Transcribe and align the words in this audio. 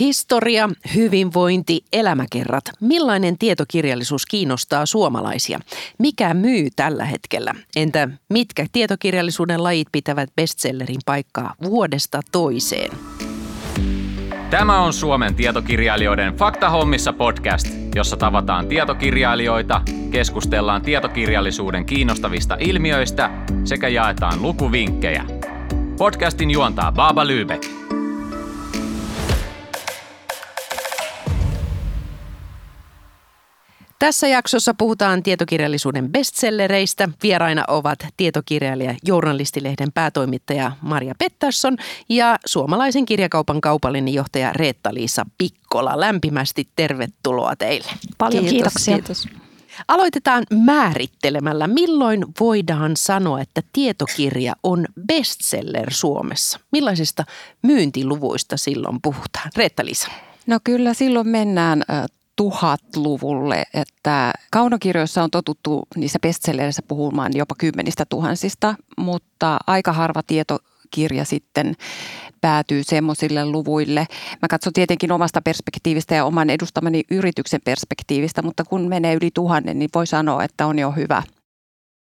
Historia, 0.00 0.70
hyvinvointi, 0.94 1.84
elämäkerrat. 1.92 2.64
Millainen 2.80 3.38
tietokirjallisuus 3.38 4.26
kiinnostaa 4.26 4.86
suomalaisia? 4.86 5.60
Mikä 5.98 6.34
myy 6.34 6.68
tällä 6.76 7.04
hetkellä? 7.04 7.54
Entä 7.76 8.08
mitkä 8.30 8.66
tietokirjallisuuden 8.72 9.62
lajit 9.62 9.88
pitävät 9.92 10.30
bestsellerin 10.36 11.00
paikkaa 11.06 11.54
vuodesta 11.64 12.20
toiseen? 12.32 12.90
Tämä 14.50 14.80
on 14.82 14.92
Suomen 14.92 15.34
tietokirjailijoiden 15.34 16.36
Faktahommissa 16.36 17.12
podcast, 17.12 17.66
jossa 17.94 18.16
tavataan 18.16 18.66
tietokirjailijoita, 18.66 19.82
keskustellaan 20.10 20.82
tietokirjallisuuden 20.82 21.86
kiinnostavista 21.86 22.56
ilmiöistä 22.60 23.30
sekä 23.64 23.88
jaetaan 23.88 24.42
lukuvinkkejä. 24.42 25.24
Podcastin 25.98 26.50
juontaa 26.50 26.92
Baaba 26.92 27.24
Lübeck. 27.24 27.84
Tässä 34.04 34.28
jaksossa 34.28 34.74
puhutaan 34.74 35.22
tietokirjallisuuden 35.22 36.12
bestsellereistä. 36.12 37.08
Vieraina 37.22 37.64
ovat 37.68 37.98
tietokirjailija, 38.16 38.94
journalistilehden 39.04 39.92
päätoimittaja 39.92 40.72
Maria 40.82 41.14
Pettersson 41.18 41.76
ja 42.08 42.38
suomalaisen 42.46 43.06
kirjakaupan 43.06 43.60
kaupallinen 43.60 44.14
johtaja 44.14 44.52
Reetta-Liisa 44.52 45.26
Pikkola. 45.38 46.00
Lämpimästi 46.00 46.68
tervetuloa 46.76 47.56
teille. 47.56 47.90
Paljon 48.18 48.44
Kiitos, 48.44 48.54
kiitoksia. 48.54 48.94
Kiitos. 48.94 49.28
Aloitetaan 49.88 50.44
määrittelemällä, 50.54 51.66
milloin 51.66 52.24
voidaan 52.40 52.96
sanoa, 52.96 53.40
että 53.40 53.62
tietokirja 53.72 54.52
on 54.62 54.86
bestseller 55.06 55.92
Suomessa? 55.92 56.60
Millaisista 56.72 57.24
myyntiluvuista 57.62 58.56
silloin 58.56 58.98
puhutaan? 59.02 59.50
Reetta-Liisa. 59.56 60.08
No 60.46 60.58
kyllä 60.64 60.94
silloin 60.94 61.28
mennään 61.28 61.82
tuhatluvulle, 62.36 63.64
että 63.74 64.32
kaunokirjoissa 64.50 65.22
on 65.22 65.30
totuttu 65.30 65.82
niissä 65.96 66.18
bestselleissä 66.18 66.82
puhumaan 66.88 67.32
jopa 67.34 67.54
kymmenistä 67.58 68.04
tuhansista, 68.08 68.74
mutta 68.98 69.58
aika 69.66 69.92
harva 69.92 70.22
tietokirja 70.22 71.24
sitten 71.24 71.74
päätyy 72.40 72.82
semmoisille 72.84 73.46
luvuille. 73.46 74.06
Mä 74.42 74.48
katson 74.48 74.72
tietenkin 74.72 75.12
omasta 75.12 75.42
perspektiivistä 75.42 76.14
ja 76.14 76.24
oman 76.24 76.50
edustamani 76.50 77.02
yrityksen 77.10 77.60
perspektiivistä, 77.64 78.42
mutta 78.42 78.64
kun 78.64 78.88
menee 78.88 79.14
yli 79.14 79.30
tuhannen, 79.34 79.78
niin 79.78 79.90
voi 79.94 80.06
sanoa, 80.06 80.44
että 80.44 80.66
on 80.66 80.78
jo 80.78 80.90
hyvä. 80.90 81.22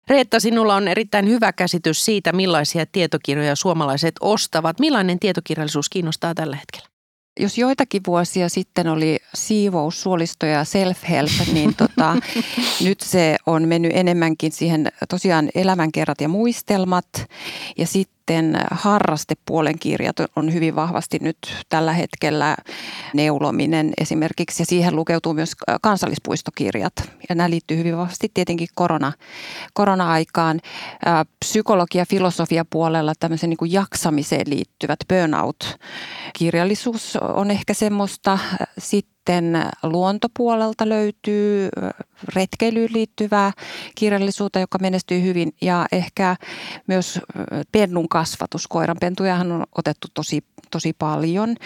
Reetta, 0.09 0.41
sinulla 0.41 0.75
on 0.75 0.89
erittäin 0.89 1.29
hyvä 1.29 1.53
käsitys 1.53 2.05
siitä, 2.05 2.33
millaisia 2.33 2.87
tietokirjoja 2.87 3.57
suomalaiset 3.57 4.15
ostavat. 4.21 4.81
Millainen 4.81 5.19
tietokirjallisuus 5.19 5.89
kiinnostaa 5.89 6.35
tällä 6.35 6.57
hetkellä? 6.57 6.96
Jos 7.41 7.59
joitakin 7.59 8.03
vuosia 8.07 8.49
sitten 8.49 8.89
oli 8.89 9.19
siivous, 9.35 10.03
suolisto 10.03 10.47
ja 10.47 10.63
self-help, 10.63 11.53
niin 11.53 11.75
tota, 11.85 12.17
nyt 12.85 13.01
se 13.01 13.37
on 13.47 13.69
mennyt 13.69 13.93
enemmänkin 13.95 14.53
siihen 14.53 14.93
tosiaan 15.09 15.49
elämänkerrat 15.55 16.21
ja 16.21 16.29
muistelmat. 16.29 17.09
Ja 17.79 17.87
sitten 17.87 18.16
sitten 18.27 18.59
harrastepuolen 18.71 19.79
kirjat 19.79 20.17
on 20.37 20.53
hyvin 20.53 20.77
vahvasti 20.77 21.19
nyt 21.23 21.39
tällä 21.69 21.93
hetkellä 21.93 22.57
neulominen 23.15 23.93
esimerkiksi 24.01 24.63
ja 24.63 24.67
siihen 24.67 24.97
lukeutuu 24.97 25.35
myös 25.35 25.53
kansallispuistokirjat 25.83 26.93
ja 27.29 27.35
nämä 27.35 27.51
liittyy 27.51 27.77
hyvin 27.77 27.97
vahvasti 27.97 28.31
tietenkin 28.35 28.69
korona, 28.75 29.13
korona-aikaan. 29.75 30.61
Psykologia, 31.45 32.07
filosofia 32.09 32.65
puolella 32.71 33.13
tämmöisen 33.21 33.51
niin 33.51 33.59
kuin 33.59 33.73
jaksamiseen 33.73 34.51
liittyvät 34.51 34.99
burnout-kirjallisuus 35.09 37.17
on 37.17 37.51
ehkä 37.51 37.75
semmoista. 37.75 38.39
Sitten 38.79 39.16
sitten 39.27 39.63
luontopuolelta 39.83 40.89
löytyy 40.89 41.69
retkeilyyn 42.35 42.93
liittyvää 42.93 43.53
kirjallisuutta, 43.95 44.59
joka 44.59 44.79
menestyy 44.79 45.23
hyvin 45.23 45.53
ja 45.61 45.87
ehkä 45.93 46.37
myös 46.87 47.21
pennun 47.73 48.09
kasvatus. 48.09 48.67
Koiranpentujahan 48.67 49.53
on 49.53 49.65
otettu 49.79 50.09
tosi, 50.15 50.45
tosi 50.71 50.93
paljon, 50.93 51.57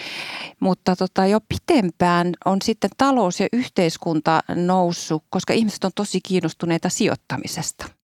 mutta 0.59 0.95
tota, 0.95 1.25
jo 1.25 1.39
pitempään 1.49 2.33
on 2.45 2.57
sitten 2.61 2.89
talous 2.97 3.39
ja 3.39 3.47
yhteiskunta 3.53 4.39
noussut, 4.55 5.23
koska 5.29 5.53
ihmiset 5.53 5.83
on 5.83 5.91
tosi 5.95 6.19
kiinnostuneita 6.21 6.89
sijoittamisesta. 6.89 8.00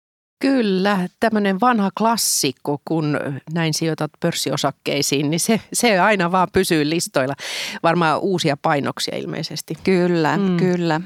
Kyllä, 0.42 1.08
tämmöinen 1.20 1.60
vanha 1.60 1.90
klassikko, 1.98 2.80
kun 2.84 3.18
näin 3.52 3.74
sijoitat 3.74 4.10
pörssiosakkeisiin, 4.20 5.30
niin 5.30 5.40
se, 5.40 5.60
se 5.72 5.98
aina 5.98 6.32
vaan 6.32 6.48
pysyy 6.52 6.90
listoilla. 6.90 7.34
Varmaan 7.82 8.20
uusia 8.20 8.56
painoksia 8.56 9.16
ilmeisesti. 9.16 9.74
Kyllä, 9.84 10.36
mm. 10.36 10.56
kyllä. 10.56 11.00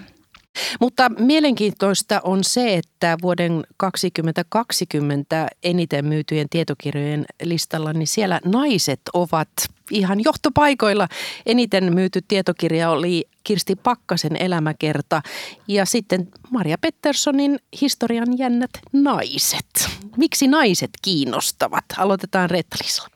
Mutta 0.81 1.09
mielenkiintoista 1.09 2.21
on 2.25 2.45
se, 2.45 2.75
että 2.75 3.17
vuoden 3.23 3.65
2020 3.77 5.49
eniten 5.63 6.05
myytyjen 6.05 6.49
tietokirjojen 6.49 7.25
listalla, 7.43 7.93
niin 7.93 8.07
siellä 8.07 8.41
naiset 8.45 9.01
ovat 9.15 9.49
ihan 9.91 10.25
johtopaikoilla. 10.25 11.09
Eniten 11.47 11.95
myyty 11.95 12.23
tietokirja 12.29 12.91
oli 12.91 13.25
Kirsti 13.45 13.77
Pakkasen 13.77 14.37
elämäkerta 14.37 15.23
ja 15.69 15.85
sitten 15.85 16.29
Maria 16.51 16.79
Petterssonin 16.79 17.59
historian 17.81 18.39
jännät 18.39 18.71
naiset. 18.93 19.89
Miksi 20.17 20.49
naiset 20.49 20.91
kiinnostavat? 21.03 21.85
Aloitetaan 21.97 22.51
Rettalisella. 22.51 23.09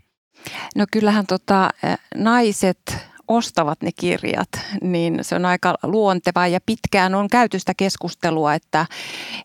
No 0.77 0.87
kyllähän 0.93 1.27
tota, 1.27 1.71
naiset 2.15 3.10
ostavat 3.31 3.83
ne 3.83 3.91
kirjat, 3.93 4.49
niin 4.83 5.19
se 5.23 5.35
on 5.35 5.45
aika 5.45 5.75
luontevaa 5.83 6.47
ja 6.47 6.61
pitkään 6.67 7.15
on 7.15 7.29
käyty 7.29 7.59
sitä 7.59 7.73
keskustelua, 7.77 8.55
että 8.55 8.87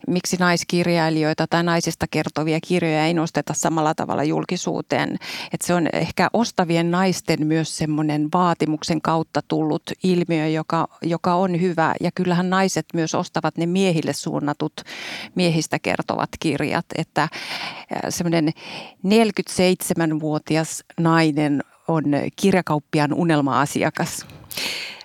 miksi 0.07 0.37
naiskirjailijoita 0.37 1.47
tai 1.47 1.63
naisista 1.63 2.05
kertovia 2.11 2.59
kirjoja 2.67 3.05
ei 3.05 3.13
nosteta 3.13 3.53
samalla 3.53 3.95
tavalla 3.95 4.23
julkisuuteen. 4.23 5.17
Että 5.53 5.67
se 5.67 5.73
on 5.73 5.87
ehkä 5.93 6.27
ostavien 6.33 6.91
naisten 6.91 7.47
myös 7.47 7.77
semmoinen 7.77 8.29
vaatimuksen 8.33 9.01
kautta 9.01 9.41
tullut 9.47 9.83
ilmiö, 10.03 10.47
joka, 10.47 10.87
joka 11.01 11.35
on 11.35 11.61
hyvä 11.61 11.93
ja 12.01 12.11
kyllähän 12.15 12.49
naiset 12.49 12.85
myös 12.93 13.15
ostavat 13.15 13.57
ne 13.57 13.65
miehille 13.65 14.13
suunnatut 14.13 14.73
miehistä 15.35 15.79
kertovat 15.79 16.29
kirjat, 16.39 16.85
että 16.97 17.29
semmoinen 18.09 18.49
47-vuotias 19.07 20.83
nainen 20.99 21.63
on 21.87 22.03
kirjakauppiaan 22.35 23.13
unelma-asiakas. 23.13 24.25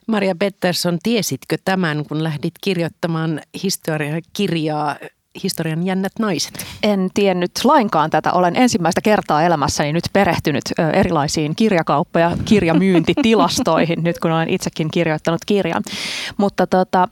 Maria 0.06 0.34
Pettersson, 0.34 0.98
tiesitkö 1.02 1.56
tämän, 1.64 2.04
kun 2.08 2.24
lähdit 2.24 2.54
kirjoittamaan 2.60 3.41
historiakirjaa 3.62 4.96
historian 5.42 5.86
jännät 5.86 6.12
naiset? 6.19 6.66
En 6.82 7.08
tiennyt 7.14 7.50
lainkaan 7.64 8.10
tätä. 8.10 8.32
Olen 8.32 8.56
ensimmäistä 8.56 9.00
kertaa 9.00 9.42
elämässäni 9.42 9.92
nyt 9.92 10.04
perehtynyt 10.12 10.64
erilaisiin 10.92 11.56
kirjakauppa- 11.56 12.20
ja 12.20 12.36
kirjamyyntitilastoihin, 12.44 14.04
nyt 14.04 14.19
kun 14.19 14.32
olen 14.32 14.48
itsekin 14.48 14.90
kirjoittanut 14.90 15.40
kirjan. 15.46 15.82
Mutta 16.36 16.66
tota, 16.66 17.08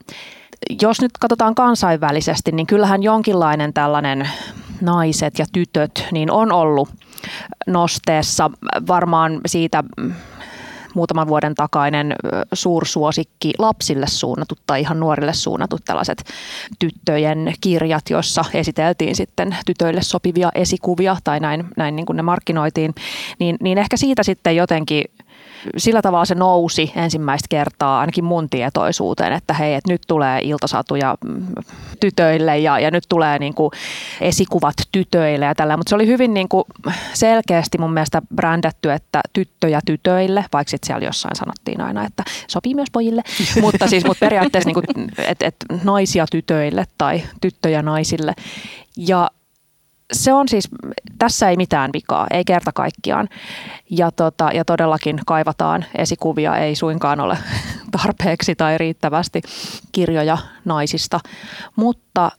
jos 0.82 1.00
nyt 1.00 1.12
katsotaan 1.20 1.54
kansainvälisesti, 1.54 2.52
niin 2.52 2.66
kyllähän 2.66 3.02
jonkinlainen 3.02 3.72
tällainen 3.72 4.28
naiset 4.80 5.38
ja 5.38 5.46
tytöt 5.52 6.06
niin 6.12 6.30
on 6.30 6.52
ollut 6.52 6.88
nosteessa. 7.66 8.50
Varmaan 8.86 9.40
siitä 9.46 9.84
muutaman 10.94 11.28
vuoden 11.28 11.54
takainen 11.54 12.14
suursuosikki 12.52 13.52
lapsille 13.58 14.06
suunnatut 14.06 14.58
tai 14.66 14.80
ihan 14.80 15.00
nuorille 15.00 15.32
suunnatut 15.32 15.80
tällaiset 15.84 16.24
tyttöjen 16.78 17.54
kirjat, 17.60 18.10
joissa 18.10 18.44
esiteltiin 18.54 19.16
sitten 19.16 19.56
tytöille 19.66 20.02
sopivia 20.02 20.50
esikuvia 20.54 21.16
tai 21.24 21.40
näin, 21.40 21.64
näin 21.76 21.96
niin 21.96 22.06
kuin 22.06 22.16
ne 22.16 22.22
markkinoitiin, 22.22 22.94
niin, 23.38 23.56
niin 23.60 23.78
ehkä 23.78 23.96
siitä 23.96 24.22
sitten 24.22 24.56
jotenkin 24.56 25.04
sillä 25.76 26.02
tavalla 26.02 26.24
se 26.24 26.34
nousi 26.34 26.92
ensimmäistä 26.96 27.46
kertaa 27.50 28.00
ainakin 28.00 28.24
mun 28.24 28.48
tietoisuuteen, 28.48 29.32
että 29.32 29.54
hei, 29.54 29.74
että 29.74 29.92
nyt 29.92 30.02
tulee 30.06 30.40
iltasatuja 30.42 31.16
mm, 31.24 31.46
tytöille 32.00 32.58
ja, 32.58 32.78
ja 32.78 32.90
nyt 32.90 33.04
tulee 33.08 33.38
niin 33.38 33.54
kuin 33.54 33.70
esikuvat 34.20 34.74
tytöille 34.92 35.44
ja 35.44 35.54
tällä. 35.54 35.76
Mutta 35.76 35.90
se 35.90 35.94
oli 35.94 36.06
hyvin 36.06 36.34
niin 36.34 36.48
kuin 36.48 36.64
selkeästi 37.14 37.78
mun 37.78 37.92
mielestä 37.92 38.22
brändätty, 38.34 38.92
että 38.92 39.20
tyttöjä 39.32 39.80
tytöille, 39.86 40.44
vaikka 40.52 40.70
sitten 40.70 40.86
siellä 40.86 41.06
jossain 41.06 41.36
sanottiin 41.36 41.80
aina, 41.80 42.04
että 42.06 42.22
sopii 42.48 42.74
myös 42.74 42.88
pojille. 42.92 43.22
mutta 43.60 43.88
siis 43.88 44.04
mutta 44.04 44.20
periaatteessa 44.20 44.68
niin 44.68 44.74
kuin, 44.74 45.10
et, 45.18 45.42
et 45.42 45.56
naisia 45.84 46.26
tytöille 46.30 46.84
tai 46.98 47.22
tyttöjä 47.40 47.82
naisille. 47.82 48.34
Ja 48.96 49.30
se 50.12 50.32
on 50.32 50.48
siis, 50.48 50.68
tässä 51.18 51.48
ei 51.50 51.56
mitään 51.56 51.90
vikaa, 51.92 52.26
ei 52.30 52.44
kerta 52.44 52.72
kaikkiaan. 52.72 53.28
Ja, 53.90 54.10
tota, 54.10 54.50
ja 54.54 54.64
todellakin 54.64 55.20
kaivataan 55.26 55.84
esikuvia, 55.98 56.56
ei 56.56 56.74
suinkaan 56.74 57.20
ole 57.20 57.38
tarpeeksi 58.00 58.54
tai 58.54 58.78
riittävästi 58.78 59.42
kirjoja 59.92 60.38
naisista. 60.64 61.20
Mutta 61.76 62.30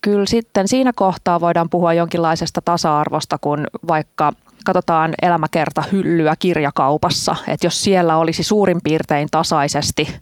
kyllä 0.00 0.26
sitten 0.26 0.68
siinä 0.68 0.92
kohtaa 0.92 1.40
voidaan 1.40 1.70
puhua 1.70 1.92
jonkinlaisesta 1.92 2.60
tasa-arvosta, 2.64 3.38
kun 3.40 3.66
vaikka 3.88 4.32
katsotaan 4.64 5.14
elämäkerta 5.22 5.84
hyllyä 5.92 6.34
kirjakaupassa, 6.38 7.36
että 7.48 7.66
jos 7.66 7.84
siellä 7.84 8.16
olisi 8.16 8.42
suurin 8.42 8.80
piirtein 8.84 9.28
tasaisesti 9.30 10.20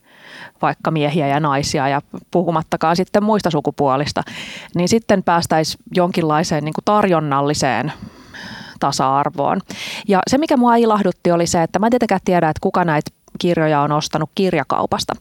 vaikka 0.62 0.90
miehiä 0.90 1.26
ja 1.26 1.40
naisia 1.40 1.88
ja 1.88 2.02
puhumattakaan 2.30 2.96
sitten 2.96 3.24
muista 3.24 3.50
sukupuolista, 3.50 4.22
niin 4.74 4.88
sitten 4.88 5.22
päästäisiin 5.22 5.84
jonkinlaiseen 5.94 6.64
niin 6.64 6.74
kuin 6.74 6.84
tarjonnalliseen 6.84 7.92
tasa-arvoon. 8.80 9.60
Ja 10.08 10.20
se, 10.26 10.38
mikä 10.38 10.56
mua 10.56 10.76
ilahdutti, 10.76 11.30
oli 11.32 11.46
se, 11.46 11.62
että 11.62 11.78
mä 11.78 11.86
en 11.86 11.90
tietenkään 11.90 12.20
tiedä, 12.24 12.48
että 12.48 12.60
kuka 12.60 12.84
näitä 12.84 13.10
kirjoja 13.38 13.80
on 13.80 13.92
ostanut 13.92 14.30
kirjakaupasta. 14.34 15.14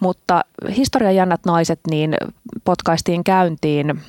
Mutta 0.00 0.44
historian 0.76 1.14
jännät 1.14 1.40
naiset 1.46 1.80
niin 1.90 2.16
potkaistiin 2.64 3.24
käyntiin 3.24 4.00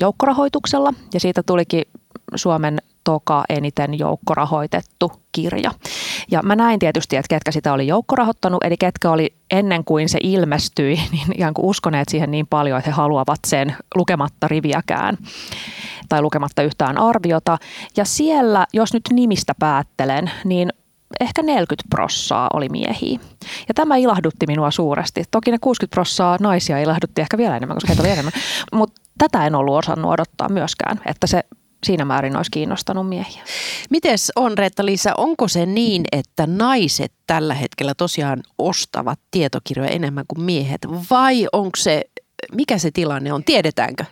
joukkorahoituksella 0.00 0.94
ja 1.14 1.20
siitä 1.20 1.42
tulikin 1.42 1.82
Suomen 2.34 2.78
toka 3.04 3.44
eniten 3.48 3.98
joukkorahoitettu 3.98 5.12
kirja. 5.32 5.70
Ja 6.30 6.42
mä 6.42 6.56
näin 6.56 6.78
tietysti, 6.78 7.16
että 7.16 7.28
ketkä 7.28 7.52
sitä 7.52 7.72
oli 7.72 7.86
joukkorahoittanut, 7.86 8.64
eli 8.64 8.76
ketkä 8.76 9.10
oli 9.10 9.34
ennen 9.50 9.84
kuin 9.84 10.08
se 10.08 10.18
ilmestyi, 10.22 11.00
niin 11.12 11.32
ikään 11.34 11.54
kuin 11.54 11.66
uskoneet 11.66 12.08
siihen 12.08 12.30
niin 12.30 12.46
paljon, 12.46 12.78
että 12.78 12.90
he 12.90 12.94
haluavat 12.94 13.38
sen 13.46 13.76
lukematta 13.94 14.48
riviäkään 14.48 15.18
tai 16.08 16.22
lukematta 16.22 16.62
yhtään 16.62 16.98
arviota. 16.98 17.58
Ja 17.96 18.04
siellä, 18.04 18.66
jos 18.72 18.92
nyt 18.92 19.02
nimistä 19.12 19.54
päättelen, 19.58 20.30
niin 20.44 20.72
ehkä 21.20 21.42
40 21.42 21.88
prossaa 21.90 22.48
oli 22.54 22.68
miehiä. 22.68 23.18
Ja 23.68 23.74
tämä 23.74 23.96
ilahdutti 23.96 24.46
minua 24.46 24.70
suuresti. 24.70 25.24
Toki 25.30 25.50
ne 25.50 25.58
60 25.60 25.94
prossaa 25.94 26.36
naisia 26.40 26.78
ilahdutti 26.78 27.20
ehkä 27.20 27.38
vielä 27.38 27.56
enemmän, 27.56 27.76
koska 27.76 27.88
heitä 27.88 28.02
oli 28.02 28.10
enemmän. 28.10 28.32
Mutta 28.72 29.00
tätä 29.18 29.46
en 29.46 29.54
ollut 29.54 29.76
osannut 29.76 30.10
odottaa 30.10 30.48
myöskään, 30.48 31.00
että 31.06 31.26
se 31.26 31.44
siinä 31.86 32.04
määrin 32.04 32.36
olisi 32.36 32.50
kiinnostanut 32.50 33.08
miehiä. 33.08 33.42
Mites 33.90 34.32
on 34.36 34.58
Reetta-Liisa, 34.58 35.14
onko 35.18 35.48
se 35.48 35.66
niin, 35.66 36.04
että 36.12 36.46
naiset 36.46 37.12
tällä 37.26 37.54
hetkellä 37.54 37.94
tosiaan 37.94 38.42
ostavat 38.58 39.18
tietokirjoja 39.30 39.90
enemmän 39.90 40.24
kuin 40.28 40.44
miehet 40.44 40.80
vai 41.10 41.46
onko 41.52 41.76
se, 41.76 42.04
mikä 42.52 42.78
se 42.78 42.90
tilanne 42.90 43.32
on, 43.32 43.44
tiedetäänkö? 43.44 44.04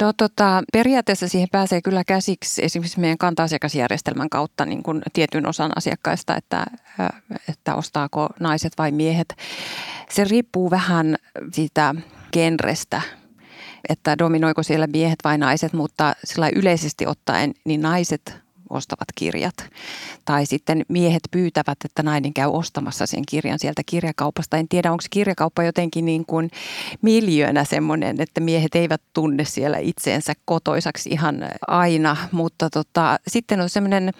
No 0.00 0.12
tota, 0.12 0.62
periaatteessa 0.72 1.28
siihen 1.28 1.48
pääsee 1.52 1.82
kyllä 1.82 2.04
käsiksi 2.04 2.64
esimerkiksi 2.64 3.00
meidän 3.00 3.18
kanta-asiakasjärjestelmän 3.18 4.30
kautta 4.30 4.64
niin 4.64 4.82
kuin 4.82 5.02
tietyn 5.12 5.46
osan 5.46 5.72
asiakkaista, 5.76 6.36
että, 6.36 6.66
että 7.48 7.74
ostaako 7.74 8.28
naiset 8.40 8.72
vai 8.78 8.92
miehet. 8.92 9.34
Se 10.10 10.24
riippuu 10.24 10.70
vähän 10.70 11.16
siitä 11.52 11.94
genrestä, 12.32 13.02
että 13.88 14.18
dominoiko 14.18 14.62
siellä 14.62 14.86
miehet 14.86 15.18
vai 15.24 15.38
naiset, 15.38 15.72
mutta 15.72 16.14
sillä 16.24 16.50
yleisesti 16.56 17.06
ottaen 17.06 17.54
niin 17.64 17.80
naiset 17.82 18.40
ostavat 18.70 19.08
kirjat. 19.14 19.54
Tai 20.24 20.46
sitten 20.46 20.84
miehet 20.88 21.22
pyytävät, 21.30 21.78
että 21.84 22.02
nainen 22.02 22.34
käy 22.34 22.50
ostamassa 22.52 23.06
sen 23.06 23.22
kirjan 23.28 23.58
sieltä 23.58 23.82
kirjakaupasta. 23.86 24.56
En 24.56 24.68
tiedä, 24.68 24.92
onko 24.92 25.04
kirjakauppa 25.10 25.62
jotenkin 25.62 26.04
niin 26.04 26.26
kuin 26.26 26.50
miljöönä 27.02 27.64
semmoinen, 27.64 28.20
että 28.20 28.40
miehet 28.40 28.74
eivät 28.74 29.02
tunne 29.12 29.44
siellä 29.44 29.78
itseensä 29.78 30.32
kotoisaksi 30.44 31.10
ihan 31.10 31.36
aina. 31.66 32.16
Mutta 32.32 32.70
tota, 32.70 33.18
sitten 33.28 33.60
on 33.60 33.68
semmoinen 33.68 34.12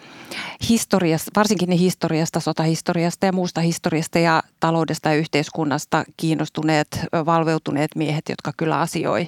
historiasta, 0.69 1.31
varsinkin 1.35 1.69
ne 1.69 1.77
historiasta, 1.77 2.39
sotahistoriasta 2.39 3.25
ja 3.25 3.33
muusta 3.33 3.61
historiasta 3.61 4.19
ja 4.19 4.43
taloudesta 4.59 5.09
ja 5.09 5.15
yhteiskunnasta 5.15 6.03
kiinnostuneet, 6.17 6.99
valveutuneet 7.25 7.91
miehet, 7.95 8.29
jotka 8.29 8.51
kyllä 8.57 8.79
asioi. 8.79 9.27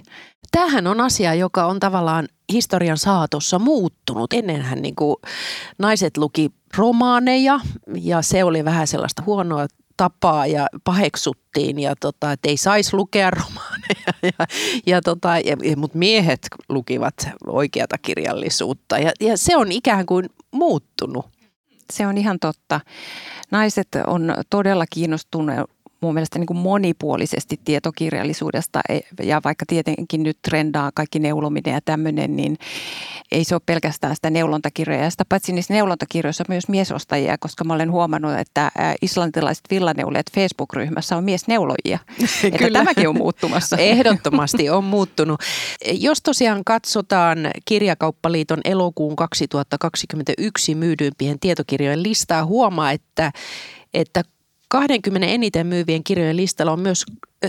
Tämähän 0.51 0.87
on 0.87 1.01
asia, 1.01 1.33
joka 1.33 1.65
on 1.65 1.79
tavallaan 1.79 2.27
historian 2.51 2.97
saatossa 2.97 3.59
muuttunut. 3.59 4.33
Ennenhän 4.33 4.81
niin 4.81 4.95
kuin 4.95 5.15
naiset 5.77 6.17
luki 6.17 6.51
romaaneja 6.77 7.59
ja 8.01 8.21
se 8.21 8.43
oli 8.43 8.65
vähän 8.65 8.87
sellaista 8.87 9.23
huonoa 9.25 9.67
tapaa 9.97 10.47
ja 10.47 10.67
paheksuttiin, 10.83 11.79
ja 11.79 11.95
tota, 11.99 12.31
että 12.31 12.49
ei 12.49 12.57
saisi 12.57 12.95
lukea 12.95 13.29
romaaneja, 13.29 14.13
ja, 14.39 14.45
ja 14.85 15.01
tota, 15.01 15.29
mutta 15.77 15.97
miehet 15.97 16.47
lukivat 16.69 17.15
oikeata 17.47 17.97
kirjallisuutta 17.97 18.97
ja, 18.97 19.11
ja 19.19 19.37
se 19.37 19.57
on 19.57 19.71
ikään 19.71 20.05
kuin 20.05 20.29
muuttunut. 20.51 21.25
Se 21.93 22.07
on 22.07 22.17
ihan 22.17 22.39
totta. 22.39 22.79
Naiset 23.51 23.87
on 24.07 24.33
todella 24.49 24.85
kiinnostuneet 24.89 25.65
mun 26.03 26.13
mielestä 26.13 26.39
niin 26.39 26.47
kuin 26.47 26.57
monipuolisesti 26.57 27.59
tietokirjallisuudesta 27.65 28.81
e, 28.89 29.00
ja 29.23 29.41
vaikka 29.44 29.65
tietenkin 29.67 30.23
nyt 30.23 30.38
trendaa 30.41 30.91
kaikki 30.94 31.19
neulominen 31.19 31.73
ja 31.73 31.81
tämmöinen, 31.85 32.35
niin 32.35 32.57
ei 33.31 33.44
se 33.44 33.55
ole 33.55 33.61
pelkästään 33.65 34.15
sitä 34.15 34.29
neulontakirjoja. 34.29 35.09
Sitä 35.09 35.25
paitsi 35.29 35.53
niissä 35.53 35.73
neulontakirjoissa 35.73 36.44
on 36.44 36.53
myös 36.53 36.67
miesostajia, 36.67 37.38
koska 37.38 37.63
mä 37.63 37.73
olen 37.73 37.91
huomannut, 37.91 38.39
että 38.39 38.71
islantilaiset 39.01 39.63
villaneuleet 39.71 40.25
Facebook-ryhmässä 40.35 41.17
on 41.17 41.23
miesneulojia. 41.23 42.00
Että 42.44 42.69
tämäkin 42.73 43.09
on 43.09 43.17
muuttumassa. 43.17 43.77
Ehdottomasti 43.94 44.69
on 44.69 44.83
muuttunut. 44.83 45.41
Jos 45.91 46.21
tosiaan 46.21 46.63
katsotaan 46.65 47.38
Kirjakauppaliiton 47.65 48.61
elokuun 48.65 49.15
2021 49.15 50.75
myydyimpien 50.75 51.39
tietokirjojen 51.39 52.03
listaa, 52.03 52.45
huomaa, 52.45 52.91
että 52.91 53.31
että 53.94 54.23
20 54.73 55.27
eniten 55.27 55.67
myyvien 55.67 56.03
kirjojen 56.03 56.37
listalla 56.37 56.71
on 56.71 56.79
myös 56.79 57.05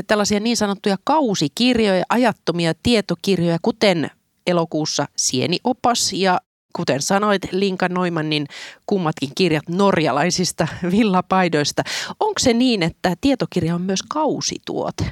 tällaisia 0.07 0.41
niin 0.41 0.57
sanottuja 0.57 0.97
kausikirjoja, 1.05 2.05
ajattomia 2.09 2.73
tietokirjoja, 2.83 3.59
kuten 3.63 4.11
elokuussa 4.47 5.07
Sieniopas 5.17 6.13
ja 6.13 6.41
kuten 6.77 7.03
sanoit 7.03 7.43
Linka 7.53 7.89
Noimannin 7.89 8.47
kummatkin 8.87 9.31
kirjat 9.35 9.69
norjalaisista 9.69 10.69
villapaidoista. 10.97 11.83
Onko 12.21 12.39
se 12.39 12.53
niin, 12.53 12.83
että 12.83 13.15
tietokirja 13.21 13.75
on 13.75 13.83
myös 13.83 14.03
kausituote? 14.03 15.05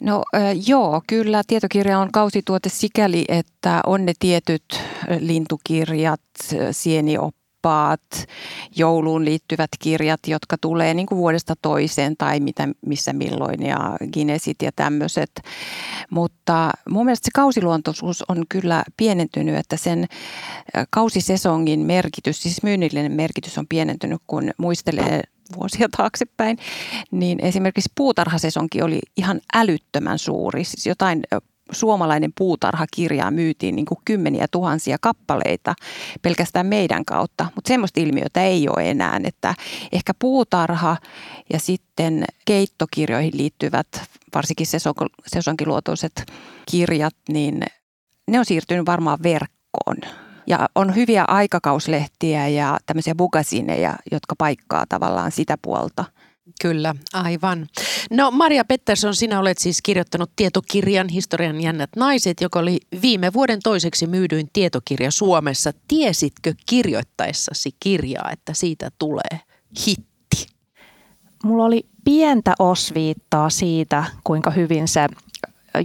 No 0.00 0.22
joo, 0.66 1.02
kyllä 1.06 1.42
tietokirja 1.46 1.98
on 1.98 2.12
kausituote 2.12 2.68
sikäli, 2.68 3.24
että 3.28 3.80
on 3.86 4.06
ne 4.06 4.12
tietyt 4.18 4.64
lintukirjat, 5.20 6.20
sienioppa 6.70 7.43
vapaat, 7.64 8.26
jouluun 8.76 9.24
liittyvät 9.24 9.70
kirjat, 9.78 10.20
jotka 10.26 10.56
tulee 10.60 10.94
niin 10.94 11.06
kuin 11.06 11.18
vuodesta 11.18 11.54
toiseen 11.62 12.16
tai 12.16 12.40
mitä, 12.40 12.68
missä 12.86 13.12
milloin 13.12 13.62
ja 13.62 13.96
Guinnessit 14.12 14.62
ja 14.62 14.72
tämmöiset. 14.76 15.30
Mutta 16.10 16.70
mun 16.90 17.04
mielestä 17.04 17.24
se 17.24 17.30
kausiluontoisuus 17.34 18.24
on 18.28 18.44
kyllä 18.48 18.84
pienentynyt, 18.96 19.56
että 19.56 19.76
sen 19.76 20.06
kausisesongin 20.90 21.80
merkitys, 21.80 22.42
siis 22.42 22.62
myynnillinen 22.62 23.12
merkitys 23.12 23.58
on 23.58 23.66
pienentynyt, 23.66 24.22
kun 24.26 24.50
muistelee 24.58 25.22
vuosia 25.56 25.88
taaksepäin, 25.96 26.58
niin 27.10 27.40
esimerkiksi 27.40 27.92
puutarhasesonki 27.94 28.82
oli 28.82 29.00
ihan 29.16 29.40
älyttömän 29.54 30.18
suuri. 30.18 30.64
Siis 30.64 30.86
jotain 30.86 31.22
suomalainen 31.72 32.32
puutarhakirjaa 32.38 33.30
myytiin 33.30 33.76
niin 33.76 33.86
kuin 33.86 33.98
kymmeniä 34.04 34.46
tuhansia 34.50 34.96
kappaleita 35.00 35.74
pelkästään 36.22 36.66
meidän 36.66 37.04
kautta, 37.04 37.46
mutta 37.54 37.68
semmoista 37.68 38.00
ilmiötä 38.00 38.42
ei 38.42 38.68
ole 38.68 38.90
enää, 38.90 39.20
että 39.24 39.54
ehkä 39.92 40.12
puutarha 40.18 40.96
ja 41.52 41.58
sitten 41.58 42.24
keittokirjoihin 42.44 43.36
liittyvät 43.36 43.86
varsinkin 44.34 44.66
sesonkiluotoiset 45.26 46.32
kirjat, 46.70 47.16
niin 47.28 47.62
ne 48.30 48.38
on 48.38 48.44
siirtynyt 48.44 48.86
varmaan 48.86 49.18
verkkoon. 49.22 49.96
Ja 50.46 50.68
on 50.74 50.94
hyviä 50.94 51.24
aikakauslehtiä 51.28 52.48
ja 52.48 52.78
tämmöisiä 52.86 53.14
bugasineja, 53.14 53.96
jotka 54.12 54.34
paikkaa 54.38 54.84
tavallaan 54.88 55.32
sitä 55.32 55.58
puolta– 55.62 56.04
Kyllä, 56.60 56.94
aivan. 57.12 57.66
No 58.10 58.30
Maria 58.30 58.64
Pettersson, 58.64 59.14
sinä 59.14 59.40
olet 59.40 59.58
siis 59.58 59.82
kirjoittanut 59.82 60.30
tietokirjan 60.36 61.08
Historian 61.08 61.60
jännät 61.60 61.90
naiset, 61.96 62.40
joka 62.40 62.58
oli 62.58 62.80
viime 63.02 63.32
vuoden 63.32 63.60
toiseksi 63.62 64.06
myydyin 64.06 64.48
tietokirja 64.52 65.10
Suomessa. 65.10 65.72
Tiesitkö 65.88 66.54
kirjoittaessasi 66.66 67.70
kirjaa, 67.80 68.30
että 68.32 68.54
siitä 68.54 68.90
tulee 68.98 69.40
hitti? 69.86 70.46
Mulla 71.44 71.64
oli 71.64 71.86
pientä 72.04 72.54
osviittaa 72.58 73.50
siitä, 73.50 74.04
kuinka 74.24 74.50
hyvin 74.50 74.88
se 74.88 75.06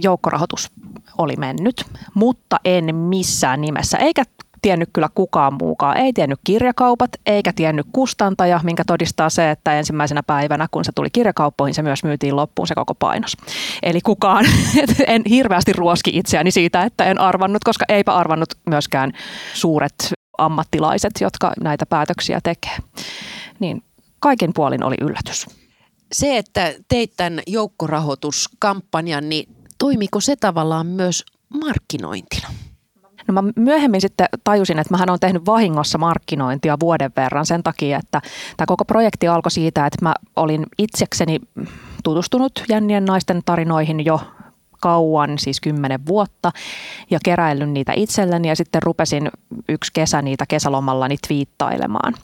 joukkorahoitus 0.02 0.70
oli 1.18 1.36
mennyt, 1.36 1.84
mutta 2.14 2.56
en 2.64 2.94
missään 2.94 3.60
nimessä, 3.60 3.98
eikä 3.98 4.24
tiennyt 4.62 4.88
kyllä 4.92 5.08
kukaan 5.14 5.54
muukaan. 5.60 5.96
Ei 5.96 6.12
tiennyt 6.12 6.40
kirjakaupat 6.44 7.10
eikä 7.26 7.52
tiennyt 7.52 7.86
kustantaja, 7.92 8.60
minkä 8.62 8.82
todistaa 8.86 9.30
se, 9.30 9.50
että 9.50 9.78
ensimmäisenä 9.78 10.22
päivänä, 10.22 10.66
kun 10.70 10.84
se 10.84 10.92
tuli 10.94 11.08
kirjakauppoihin, 11.12 11.74
se 11.74 11.82
myös 11.82 12.04
myytiin 12.04 12.36
loppuun 12.36 12.68
se 12.68 12.74
koko 12.74 12.94
painos. 12.94 13.36
Eli 13.82 14.00
kukaan, 14.00 14.46
en 15.06 15.22
hirveästi 15.30 15.72
ruoski 15.72 16.10
itseäni 16.14 16.50
siitä, 16.50 16.82
että 16.82 17.04
en 17.04 17.20
arvannut, 17.20 17.64
koska 17.64 17.84
eipä 17.88 18.14
arvannut 18.14 18.54
myöskään 18.66 19.12
suuret 19.54 19.94
ammattilaiset, 20.38 21.12
jotka 21.20 21.52
näitä 21.62 21.86
päätöksiä 21.86 22.40
tekee. 22.42 22.76
Niin 23.60 23.82
kaiken 24.20 24.50
puolin 24.54 24.84
oli 24.84 24.96
yllätys. 25.00 25.46
Se, 26.12 26.38
että 26.38 26.74
teit 26.88 27.12
tämän 27.16 27.40
joukkorahoituskampanjan, 27.46 29.28
niin 29.28 29.56
toimiko 29.78 30.20
se 30.20 30.36
tavallaan 30.36 30.86
myös 30.86 31.24
markkinointina? 31.48 32.48
No 33.30 33.42
mä 33.42 33.52
myöhemmin 33.56 34.00
sitten 34.00 34.26
tajusin, 34.44 34.78
että 34.78 34.94
mähän 34.94 35.10
on 35.10 35.20
tehnyt 35.20 35.46
vahingossa 35.46 35.98
markkinointia 35.98 36.76
vuoden 36.80 37.12
verran 37.16 37.46
sen 37.46 37.62
takia, 37.62 37.98
että 37.98 38.20
tämä 38.56 38.66
koko 38.66 38.84
projekti 38.84 39.28
alkoi 39.28 39.50
siitä, 39.50 39.86
että 39.86 40.04
mä 40.04 40.14
olin 40.36 40.66
itsekseni 40.78 41.38
tutustunut 42.04 42.64
jännien 42.68 43.04
naisten 43.04 43.42
tarinoihin 43.46 44.04
jo 44.04 44.20
kauan, 44.80 45.38
siis 45.38 45.60
kymmenen 45.60 46.06
vuotta, 46.06 46.52
ja 47.10 47.18
keräillyt 47.24 47.70
niitä 47.70 47.92
itselleni 47.96 48.48
ja 48.48 48.56
sitten 48.56 48.82
rupesin 48.82 49.30
yksi 49.68 49.90
kesä 49.94 50.22
niitä 50.22 50.46
kesälomallani 50.46 51.16
twiittailemaan. 51.28 52.14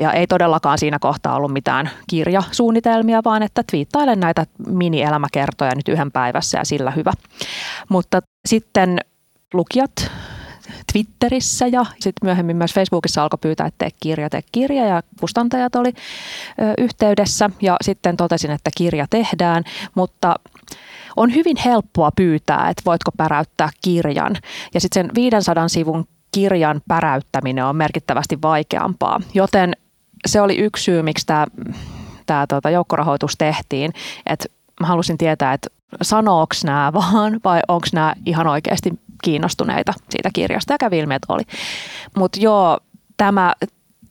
Ja 0.00 0.12
ei 0.12 0.26
todellakaan 0.26 0.78
siinä 0.78 0.98
kohtaa 0.98 1.34
ollut 1.34 1.52
mitään 1.52 1.90
kirjasuunnitelmia, 2.10 3.20
vaan 3.24 3.42
että 3.42 3.62
twiittailen 3.70 4.20
näitä 4.20 4.46
mini-elämäkertoja 4.66 5.74
nyt 5.74 5.88
yhden 5.88 6.12
päivässä 6.12 6.58
ja 6.58 6.64
sillä 6.64 6.90
hyvä. 6.90 7.12
Mutta 7.88 8.20
sitten 8.46 8.98
lukijat 9.54 10.10
Twitterissä 10.92 11.66
ja 11.66 11.84
sitten 11.92 12.26
myöhemmin 12.26 12.56
myös 12.56 12.74
Facebookissa 12.74 13.22
alkoi 13.22 13.38
pyytää, 13.40 13.66
että 13.66 13.78
tee 13.78 13.90
kirja, 14.00 14.30
tee 14.30 14.42
kirja 14.52 14.86
ja 14.86 15.02
kustantajat 15.20 15.74
oli 15.74 15.92
yhteydessä 16.78 17.50
ja 17.60 17.76
sitten 17.82 18.16
totesin, 18.16 18.50
että 18.50 18.70
kirja 18.76 19.06
tehdään, 19.10 19.64
mutta 19.94 20.34
on 21.16 21.34
hyvin 21.34 21.56
helppoa 21.64 22.10
pyytää, 22.16 22.68
että 22.68 22.82
voitko 22.86 23.10
päräyttää 23.16 23.68
kirjan. 23.82 24.36
Ja 24.74 24.80
sitten 24.80 25.04
sen 25.04 25.14
500 25.14 25.68
sivun 25.68 26.06
kirjan 26.32 26.80
päräyttäminen 26.88 27.64
on 27.64 27.76
merkittävästi 27.76 28.38
vaikeampaa. 28.42 29.20
Joten 29.34 29.76
se 30.26 30.40
oli 30.40 30.56
yksi 30.56 30.84
syy, 30.84 31.02
miksi 31.02 31.26
tämä, 31.26 31.46
tämä 32.26 32.46
tuota, 32.46 32.70
joukkorahoitus 32.70 33.36
tehtiin. 33.38 33.92
Että 34.26 34.48
mä 34.80 34.86
halusin 34.86 35.18
tietää, 35.18 35.52
että 35.52 35.68
sanooks 36.02 36.64
nämä 36.64 36.92
vaan 36.92 37.40
vai 37.44 37.60
onko 37.68 37.86
nämä 37.92 38.14
ihan 38.26 38.46
oikeasti 38.46 38.90
kiinnostuneita 39.22 39.92
siitä 40.10 40.30
kirjasta 40.32 40.74
ja 40.74 40.78
kävi 40.78 40.98
ilmi, 40.98 41.14
että 41.14 41.32
oli. 41.32 41.42
Mutta 42.16 42.40
joo, 42.40 42.78
tämä 43.16 43.54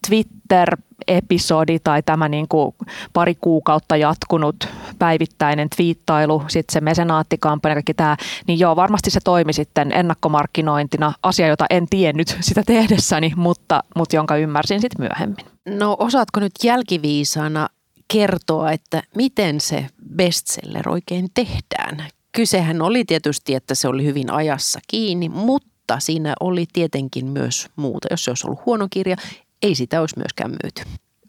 Twitter-episodi 0.07 1.79
tai 1.79 2.03
tämä 2.03 2.29
niin 2.29 2.47
kuin 2.47 2.75
pari 3.13 3.35
kuukautta 3.41 3.97
jatkunut 3.97 4.67
päivittäinen 4.99 5.69
twiittailu, 5.75 6.43
sitten 6.47 6.73
se 6.73 6.81
mesenaattikampanja, 6.81 7.75
kaikki 7.75 7.93
tämä, 7.93 8.17
niin 8.47 8.59
joo, 8.59 8.75
varmasti 8.75 9.09
se 9.09 9.19
toimi 9.23 9.53
sitten 9.53 9.91
ennakkomarkkinointina, 9.91 11.13
asia, 11.23 11.47
jota 11.47 11.65
en 11.69 11.87
tiennyt 11.89 12.37
sitä 12.39 12.63
tehdessäni, 12.65 13.33
mutta, 13.35 13.83
mutta 13.95 14.15
jonka 14.15 14.37
ymmärsin 14.37 14.81
sitten 14.81 15.01
myöhemmin. 15.07 15.45
No 15.65 15.95
osaatko 15.99 16.39
nyt 16.39 16.51
jälkiviisana 16.63 17.67
kertoa, 18.07 18.71
että 18.71 19.03
miten 19.15 19.61
se 19.61 19.87
bestseller 20.15 20.89
oikein 20.89 21.27
tehdään? 21.33 22.07
Kysehän 22.31 22.81
oli 22.81 23.05
tietysti, 23.05 23.55
että 23.55 23.75
se 23.75 23.87
oli 23.87 24.05
hyvin 24.05 24.31
ajassa 24.31 24.79
kiinni, 24.87 25.29
mutta 25.29 25.99
siinä 25.99 26.33
oli 26.39 26.65
tietenkin 26.73 27.25
myös 27.25 27.67
muuta. 27.75 28.07
Jos 28.11 28.23
se 28.23 28.31
olisi 28.31 28.47
ollut 28.47 28.65
huono 28.65 28.87
kirja, 28.89 29.15
ei 29.61 29.75
sitä 29.75 30.01
olisi 30.01 30.17
myöskään 30.17 30.51
myyty. 30.51 30.83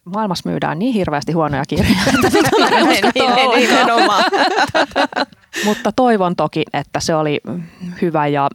Maailmassa 0.05 0.51
myydään 0.51 0.79
niin 0.79 0.95
hirveästi 0.95 1.33
huonoja 1.33 1.65
kirjoja, 1.69 1.95
mutta 5.65 5.93
toivon 5.93 6.37
toki, 6.37 6.63
että 6.73 7.01
se 7.01 7.15
oli 7.15 7.41
hyvä 8.03 8.27
ja 8.27 8.51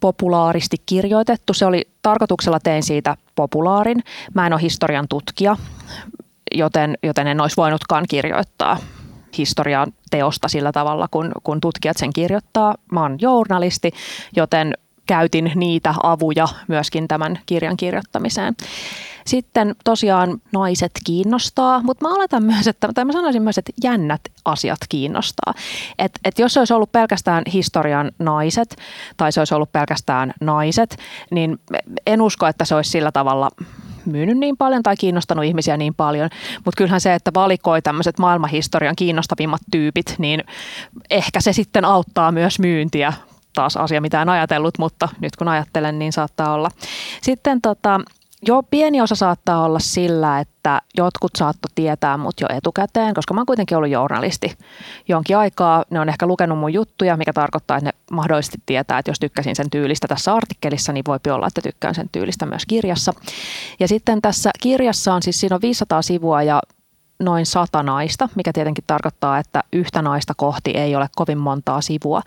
populaaristi 0.00 0.76
kirjoitettu. 0.86 1.54
Se 1.54 1.66
oli 1.66 1.88
tarkoituksella 2.02 2.60
tein 2.60 2.82
siitä 2.82 3.16
populaarin. 3.34 4.04
Mä 4.34 4.46
en 4.46 4.52
ole 4.52 4.62
historian 4.62 5.08
tutkija, 5.08 5.56
joten, 6.54 6.98
joten 7.02 7.26
en 7.26 7.40
olisi 7.40 7.56
voinutkaan 7.56 8.04
kirjoittaa 8.08 8.78
historian 9.38 9.92
teosta 10.10 10.48
sillä 10.48 10.72
tavalla, 10.72 11.08
kun, 11.10 11.32
kun 11.42 11.60
tutkijat 11.60 11.96
sen 11.96 12.12
kirjoittaa. 12.12 12.74
Mä 12.92 13.02
oon 13.02 13.16
journalisti, 13.20 13.90
joten 14.36 14.74
käytin 15.06 15.52
niitä 15.54 15.94
avuja 16.02 16.48
myöskin 16.68 17.08
tämän 17.08 17.38
kirjan 17.46 17.76
kirjoittamiseen. 17.76 18.54
Sitten 19.26 19.74
tosiaan 19.84 20.40
naiset 20.52 20.92
kiinnostaa, 21.04 21.82
mutta 21.82 22.08
mä 22.08 22.14
oletan 22.14 22.44
myös, 22.44 22.66
että, 22.66 22.88
tai 22.94 23.04
mä 23.04 23.12
sanoisin 23.12 23.42
myös, 23.42 23.58
että 23.58 23.72
jännät 23.84 24.20
asiat 24.44 24.78
kiinnostaa. 24.88 25.54
Et, 25.98 26.12
et 26.24 26.38
jos 26.38 26.54
se 26.54 26.60
olisi 26.60 26.74
ollut 26.74 26.92
pelkästään 26.92 27.42
historian 27.52 28.12
naiset 28.18 28.76
tai 29.16 29.32
se 29.32 29.40
olisi 29.40 29.54
ollut 29.54 29.72
pelkästään 29.72 30.32
naiset, 30.40 30.96
niin 31.30 31.60
en 32.06 32.22
usko, 32.22 32.46
että 32.46 32.64
se 32.64 32.74
olisi 32.74 32.90
sillä 32.90 33.12
tavalla 33.12 33.50
myynyt 34.06 34.38
niin 34.38 34.56
paljon 34.56 34.82
tai 34.82 34.96
kiinnostanut 34.96 35.44
ihmisiä 35.44 35.76
niin 35.76 35.94
paljon, 35.94 36.30
mutta 36.54 36.76
kyllähän 36.76 37.00
se, 37.00 37.14
että 37.14 37.30
valikoi 37.34 37.82
tämmöiset 37.82 38.18
maailmanhistorian 38.18 38.96
kiinnostavimmat 38.96 39.60
tyypit, 39.70 40.14
niin 40.18 40.44
ehkä 41.10 41.40
se 41.40 41.52
sitten 41.52 41.84
auttaa 41.84 42.32
myös 42.32 42.58
myyntiä 42.58 43.12
taas 43.54 43.76
asia, 43.76 44.00
mitä 44.00 44.22
en 44.22 44.28
ajatellut, 44.28 44.78
mutta 44.78 45.08
nyt 45.20 45.36
kun 45.36 45.48
ajattelen, 45.48 45.98
niin 45.98 46.12
saattaa 46.12 46.54
olla. 46.54 46.68
Sitten 47.22 47.60
tota, 47.60 48.00
jo 48.46 48.62
pieni 48.70 49.00
osa 49.00 49.14
saattaa 49.14 49.64
olla 49.64 49.78
sillä, 49.78 50.40
että 50.40 50.80
jotkut 50.96 51.30
saatto 51.38 51.68
tietää 51.74 52.16
mut 52.16 52.40
jo 52.40 52.46
etukäteen, 52.50 53.14
koska 53.14 53.34
mä 53.34 53.40
oon 53.40 53.46
kuitenkin 53.46 53.76
ollut 53.76 53.90
journalisti 53.90 54.56
jonkin 55.08 55.36
aikaa. 55.36 55.84
Ne 55.90 56.00
on 56.00 56.08
ehkä 56.08 56.26
lukenut 56.26 56.58
mun 56.58 56.72
juttuja, 56.72 57.16
mikä 57.16 57.32
tarkoittaa, 57.32 57.76
että 57.76 57.90
ne 57.90 57.92
mahdollisesti 58.10 58.58
tietää, 58.66 58.98
että 58.98 59.10
jos 59.10 59.20
tykkäsin 59.20 59.56
sen 59.56 59.70
tyylistä 59.70 60.08
tässä 60.08 60.34
artikkelissa, 60.34 60.92
niin 60.92 61.04
voi 61.06 61.18
olla, 61.32 61.46
että 61.46 61.62
tykkään 61.62 61.94
sen 61.94 62.08
tyylistä 62.12 62.46
myös 62.46 62.66
kirjassa. 62.66 63.12
Ja 63.80 63.88
sitten 63.88 64.22
tässä 64.22 64.50
kirjassa 64.62 65.14
on 65.14 65.22
siis, 65.22 65.40
siinä 65.40 65.56
on 65.56 65.62
500 65.62 66.02
sivua 66.02 66.42
ja 66.42 66.60
noin 67.18 67.46
sata 67.46 67.82
naista, 67.82 68.28
mikä 68.34 68.52
tietenkin 68.52 68.84
tarkoittaa, 68.86 69.38
että 69.38 69.62
yhtä 69.72 70.02
naista 70.02 70.32
kohti 70.36 70.70
ei 70.70 70.96
ole 70.96 71.08
kovin 71.16 71.38
montaa 71.38 71.80
sivua. 71.80 72.22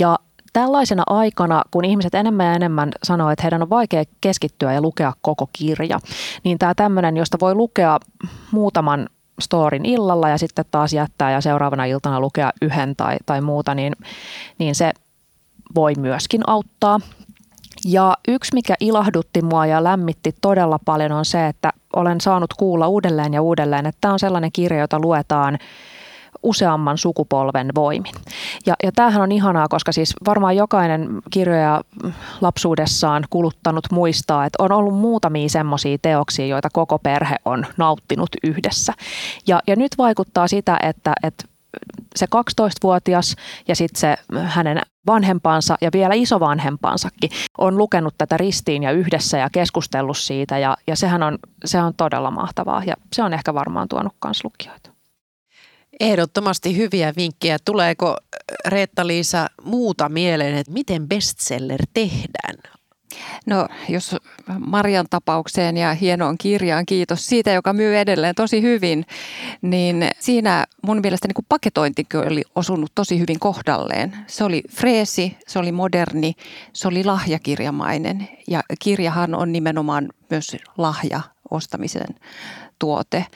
Ja 0.00 0.18
tällaisena 0.52 1.02
aikana, 1.06 1.62
kun 1.70 1.84
ihmiset 1.84 2.14
enemmän 2.14 2.46
ja 2.46 2.52
enemmän 2.52 2.92
sanoo, 3.02 3.30
että 3.30 3.42
heidän 3.42 3.62
on 3.62 3.70
vaikea 3.70 4.04
keskittyä 4.20 4.72
ja 4.72 4.80
lukea 4.80 5.12
koko 5.22 5.48
kirja, 5.52 6.00
niin 6.44 6.58
tämä 6.58 6.74
tämmöinen, 6.74 7.16
josta 7.16 7.40
voi 7.40 7.54
lukea 7.54 7.98
muutaman 8.50 9.08
storin 9.40 9.84
illalla 9.84 10.28
ja 10.28 10.38
sitten 10.38 10.64
taas 10.70 10.92
jättää 10.92 11.30
ja 11.30 11.40
seuraavana 11.40 11.84
iltana 11.84 12.20
lukea 12.20 12.52
yhden 12.62 12.96
tai, 12.96 13.16
tai 13.26 13.40
muuta, 13.40 13.74
niin, 13.74 13.92
niin 14.58 14.74
se 14.74 14.92
voi 15.74 15.92
myöskin 15.98 16.40
auttaa. 16.46 17.00
Ja 17.84 18.16
yksi, 18.28 18.54
mikä 18.54 18.74
ilahdutti 18.80 19.42
mua 19.42 19.66
ja 19.66 19.84
lämmitti 19.84 20.34
todella 20.40 20.78
paljon 20.84 21.12
on 21.12 21.24
se, 21.24 21.46
että 21.46 21.72
olen 21.96 22.20
saanut 22.20 22.54
kuulla 22.54 22.88
uudelleen 22.88 23.34
ja 23.34 23.42
uudelleen, 23.42 23.86
että 23.86 23.98
tämä 24.00 24.12
on 24.12 24.18
sellainen 24.18 24.52
kirja, 24.52 24.80
jota 24.80 25.00
luetaan– 25.00 25.58
useamman 26.42 26.98
sukupolven 26.98 27.70
voimin. 27.74 28.14
Ja, 28.66 28.74
ja 28.82 28.92
tämähän 28.92 29.22
on 29.22 29.32
ihanaa, 29.32 29.68
koska 29.68 29.92
siis 29.92 30.14
varmaan 30.26 30.56
jokainen 30.56 31.08
kirjoja 31.30 31.80
lapsuudessaan 32.40 33.24
kuluttanut 33.30 33.84
muistaa, 33.90 34.44
että 34.44 34.62
on 34.62 34.72
ollut 34.72 34.94
muutamia 34.94 35.48
semmoisia 35.48 35.98
teoksia, 36.02 36.46
joita 36.46 36.68
koko 36.72 36.98
perhe 36.98 37.36
on 37.44 37.66
nauttinut 37.76 38.30
yhdessä. 38.42 38.92
Ja, 39.46 39.60
ja 39.66 39.76
nyt 39.76 39.92
vaikuttaa 39.98 40.48
sitä, 40.48 40.78
että, 40.82 41.12
että 41.22 41.44
se 42.16 42.26
12-vuotias 42.26 43.36
ja 43.68 43.76
sitten 43.76 44.00
se 44.00 44.16
hänen 44.44 44.80
vanhempansa 45.06 45.76
ja 45.80 45.90
vielä 45.92 46.14
isovanhempansakin 46.14 47.30
on 47.58 47.78
lukenut 47.78 48.14
tätä 48.18 48.36
ristiin 48.36 48.82
ja 48.82 48.90
yhdessä 48.92 49.38
ja 49.38 49.50
keskustellut 49.50 50.18
siitä 50.18 50.58
ja, 50.58 50.76
ja 50.86 50.96
sehän 50.96 51.22
on, 51.22 51.38
se 51.64 51.82
on 51.82 51.94
todella 51.96 52.30
mahtavaa 52.30 52.82
ja 52.86 52.94
se 53.12 53.22
on 53.22 53.34
ehkä 53.34 53.54
varmaan 53.54 53.88
tuonut 53.88 54.12
myös 54.24 54.44
lukijoita. 54.44 54.91
Ehdottomasti 56.02 56.76
hyviä 56.76 57.12
vinkkejä. 57.16 57.56
Tuleeko 57.64 58.08
äh, 58.08 58.16
Reetta-Liisa 58.66 59.46
muuta 59.64 60.08
mieleen, 60.08 60.54
että 60.54 60.72
miten 60.72 61.08
bestseller 61.08 61.80
tehdään? 61.94 62.54
No 63.46 63.68
jos 63.88 64.16
Marian 64.58 65.06
tapaukseen 65.10 65.76
ja 65.76 65.94
hienoon 65.94 66.38
kirjaan, 66.38 66.86
kiitos 66.86 67.26
siitä, 67.26 67.50
joka 67.50 67.72
myy 67.72 67.96
edelleen 67.96 68.34
tosi 68.34 68.62
hyvin, 68.62 69.06
niin 69.62 70.08
siinä 70.18 70.66
mun 70.86 71.00
mielestä 71.02 71.28
niin 71.28 71.46
paketointi 71.48 72.06
oli 72.14 72.42
osunut 72.54 72.92
tosi 72.94 73.18
hyvin 73.18 73.38
kohdalleen. 73.38 74.16
Se 74.26 74.44
oli 74.44 74.62
freesi, 74.70 75.36
se 75.46 75.58
oli 75.58 75.72
moderni, 75.72 76.32
se 76.72 76.88
oli 76.88 77.04
lahjakirjamainen 77.04 78.28
ja 78.48 78.62
kirjahan 78.78 79.34
on 79.34 79.52
nimenomaan 79.52 80.08
myös 80.30 80.56
lahja 80.78 81.20
ostamisen 81.50 82.06
tuote. 82.82 83.26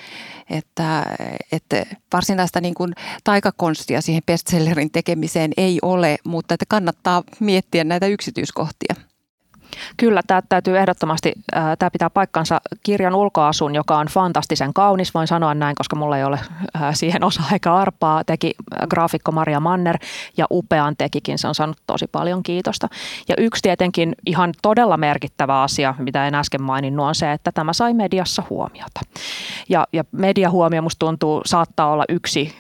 Että, 0.51 1.03
että 1.53 1.87
varsinaista 2.13 2.61
niin 2.61 2.75
kuin 2.75 2.93
taikakonstia 3.25 4.01
siihen 4.01 4.23
bestsellerin 4.27 4.91
tekemiseen 4.91 5.53
ei 5.57 5.79
ole, 5.83 6.17
mutta 6.25 6.55
että 6.55 6.65
kannattaa 6.69 7.23
miettiä 7.41 7.85
näitä 7.85 8.07
yksityiskohtia. 8.07 8.95
Kyllä, 9.97 10.21
tämä 10.27 10.43
täytyy 10.49 10.79
ehdottomasti, 10.79 11.33
tämä 11.79 11.91
pitää 11.91 12.11
paikkansa 12.11 12.61
kirjan 12.83 13.15
ulkoasun, 13.15 13.75
joka 13.75 13.99
on 13.99 14.07
fantastisen 14.07 14.75
kaunis, 14.75 15.15
voin 15.15 15.27
sanoa 15.27 15.55
näin, 15.55 15.77
koska 15.77 15.97
mulla 15.97 16.19
ei 16.19 16.25
ole 16.25 16.41
siihen 16.93 17.25
osa 17.25 17.43
eikä 17.53 17.75
arpaa, 17.75 18.25
teki 18.25 18.55
graafikko 18.91 19.33
Maria 19.33 19.61
Manner 19.61 19.99
ja 20.37 20.47
upean 20.51 20.95
tekikin, 20.99 21.39
se 21.39 21.49
on 21.49 21.55
saanut 21.55 21.77
tosi 21.87 22.07
paljon 22.07 22.43
kiitosta. 22.43 22.89
Ja 23.29 23.35
yksi 23.39 23.63
tietenkin 23.63 24.15
ihan 24.27 24.55
todella 24.63 24.97
merkittävä 24.97 25.63
asia, 25.63 25.95
mitä 25.99 26.29
en 26.29 26.35
äsken 26.35 26.63
maininnut, 26.63 27.07
on 27.07 27.15
se, 27.15 27.33
että 27.33 27.53
tämä 27.53 27.73
sai 27.73 27.95
mediassa 27.95 28.43
huomiota. 28.51 29.01
Ja, 29.69 29.87
ja 29.93 30.05
mediahuomio 30.13 30.83
musta 30.83 31.07
tuntuu 31.07 31.43
saattaa 31.45 31.91
olla 31.91 32.05
yksi 32.09 32.55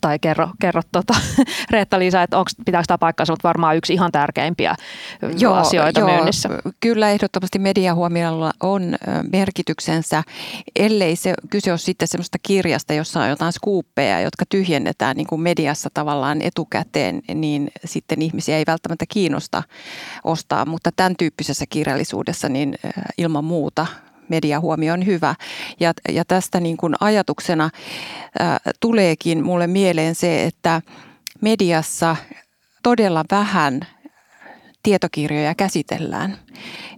tai 0.00 0.18
kerro, 0.18 0.50
kerro 0.60 0.82
tota, 0.92 1.14
Reetta-Liisa, 1.70 2.22
että 2.22 2.38
onko, 2.38 2.50
pitääkö 2.64 2.84
tämä 2.86 2.98
paikkansa, 2.98 3.32
mutta 3.32 3.48
varmaan 3.48 3.76
yksi 3.76 3.94
ihan 3.94 4.12
tärkeimpiä 4.12 4.74
joo, 5.38 5.54
asioita 5.54 6.00
joo, 6.00 6.08
myynnissä. 6.08 6.48
Kyllä 6.80 7.10
ehdottomasti 7.10 7.58
mediahuomiolla 7.58 8.52
on 8.60 8.96
merkityksensä, 9.32 10.22
ellei 10.76 11.16
se 11.16 11.34
kyse 11.50 11.72
ole 11.72 11.78
sitten 11.78 12.08
semmoista 12.08 12.38
kirjasta, 12.42 12.94
jossa 12.94 13.20
on 13.20 13.28
jotain 13.28 13.52
skuuppeja, 13.52 14.20
jotka 14.20 14.44
tyhjennetään 14.48 15.16
niin 15.16 15.26
kuin 15.26 15.40
mediassa 15.40 15.90
tavallaan 15.94 16.42
etukäteen, 16.42 17.22
niin 17.34 17.70
sitten 17.84 18.22
ihmisiä 18.22 18.58
ei 18.58 18.64
välttämättä 18.66 19.04
kiinnosta 19.08 19.62
ostaa, 20.24 20.66
mutta 20.66 20.90
tämän 20.96 21.16
tyyppisessä 21.18 21.64
kirjallisuudessa 21.68 22.48
niin 22.48 22.74
ilman 23.18 23.44
muuta 23.44 23.86
mediahuomio 24.28 24.92
on 24.92 25.06
hyvä. 25.06 25.34
Ja, 25.80 25.92
ja 26.08 26.24
tästä 26.24 26.60
niin 26.60 26.76
kuin 26.76 26.94
ajatuksena 27.00 27.70
ää, 28.38 28.60
tuleekin 28.80 29.44
mulle 29.44 29.66
mieleen 29.66 30.14
se, 30.14 30.44
että 30.44 30.82
mediassa 31.40 32.16
todella 32.82 33.24
vähän 33.30 33.86
tietokirjoja 34.84 35.54
käsitellään. 35.54 36.36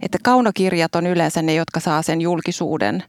Että 0.03 0.19
kaunokirjat 0.23 0.95
on 0.95 1.07
yleensä 1.07 1.43
ne, 1.43 1.55
jotka 1.55 1.81
saa 1.81 2.03
sen 2.03 2.21
julkisuuden. 2.21 3.03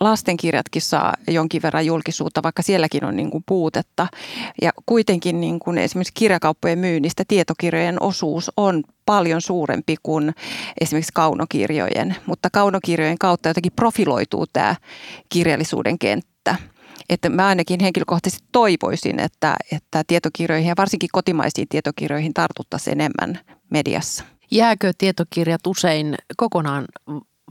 Lastenkirjatkin 0.00 0.82
saa 0.82 1.14
jonkin 1.28 1.62
verran 1.62 1.86
julkisuutta, 1.86 2.42
vaikka 2.42 2.62
sielläkin 2.62 3.04
on 3.04 3.16
niin 3.16 3.30
kuin 3.30 3.44
puutetta. 3.46 4.06
Ja 4.62 4.70
kuitenkin 4.86 5.40
niin 5.40 5.58
kuin 5.58 5.78
esimerkiksi 5.78 6.14
kirjakauppojen 6.14 6.78
myynnistä 6.78 7.24
tietokirjojen 7.28 8.02
osuus 8.02 8.50
on 8.56 8.84
paljon 9.06 9.40
suurempi 9.40 9.96
kuin 10.02 10.34
esimerkiksi 10.80 11.12
kaunokirjojen. 11.14 12.16
Mutta 12.26 12.50
kaunokirjojen 12.50 13.18
kautta 13.18 13.48
jotenkin 13.48 13.72
profiloituu 13.72 14.46
tämä 14.46 14.76
kirjallisuuden 15.28 15.98
kenttä 15.98 16.56
että 17.10 17.28
mä 17.28 17.46
ainakin 17.46 17.80
henkilökohtaisesti 17.80 18.48
toivoisin, 18.52 19.20
että, 19.20 19.56
että 19.72 20.02
tietokirjoihin 20.06 20.68
ja 20.68 20.74
varsinkin 20.78 21.08
kotimaisiin 21.12 21.68
tietokirjoihin 21.68 22.34
tartuttaisiin 22.34 23.00
enemmän 23.00 23.44
mediassa. 23.70 24.24
Jääkö 24.50 24.92
tietokirjat 24.98 25.66
usein 25.66 26.14
kokonaan 26.36 26.84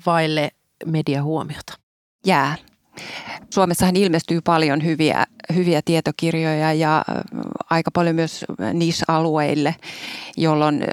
vaille 0.06 0.52
mediahuomiota? 0.86 1.74
Jää. 2.26 2.56
Suomessahan 3.50 3.96
ilmestyy 3.96 4.42
paljon 4.42 4.84
hyviä, 4.84 5.26
hyviä 5.56 5.82
tietokirjoja 5.86 6.74
ja 6.74 7.06
aika 7.70 7.92
paljon 7.92 8.16
myös 8.16 8.46
niche-alueille, 8.74 9.76
jolloin 10.38 10.84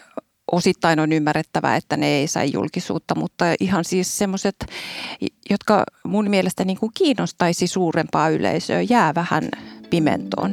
osittain 0.52 1.00
on 1.00 1.12
ymmärrettävää, 1.12 1.76
että 1.76 1.96
ne 1.96 2.06
ei 2.06 2.26
saa 2.26 2.44
julkisuutta, 2.44 3.14
mutta 3.14 3.44
ihan 3.60 3.84
siis 3.84 4.18
semmoiset, 4.18 4.56
jotka 5.50 5.84
mun 6.04 6.30
mielestä 6.30 6.64
niin 6.64 6.78
kuin 6.78 6.92
kiinnostaisi 6.94 7.66
suurempaa 7.66 8.28
yleisöä, 8.28 8.80
jää 8.80 9.14
vähän 9.14 9.48
pimentoon. 9.90 10.52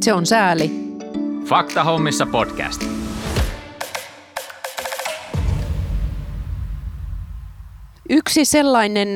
Se 0.00 0.12
on 0.12 0.26
sääli. 0.26 0.70
Fakta 1.44 1.84
hommissa 1.84 2.26
podcast. 2.26 2.82
Yksi 8.10 8.44
sellainen 8.44 9.08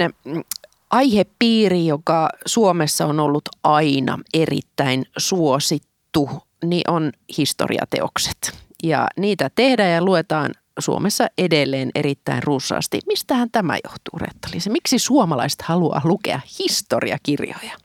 aihepiiri, 0.91 1.87
joka 1.87 2.29
Suomessa 2.47 3.07
on 3.07 3.21
ollut 3.21 3.49
aina 3.63 4.19
erittäin 4.35 5.05
suosittu, 5.17 6.31
niin 6.65 6.91
on 6.91 7.13
historiateokset. 7.39 8.65
Ja 8.85 9.07
niitä 9.17 9.51
tehdään 9.55 9.91
ja 9.91 10.05
luetaan 10.05 10.51
Suomessa 10.79 11.27
edelleen 11.39 11.91
erittäin 11.95 12.43
runsaasti. 12.43 13.01
Mistähän 13.07 13.51
tämä 13.53 13.77
johtuu, 13.85 14.19
reetta 14.19 14.49
Miksi 14.71 14.99
suomalaiset 14.99 15.63
haluaa 15.63 16.01
lukea 16.05 16.41
historiakirjoja? 16.59 17.77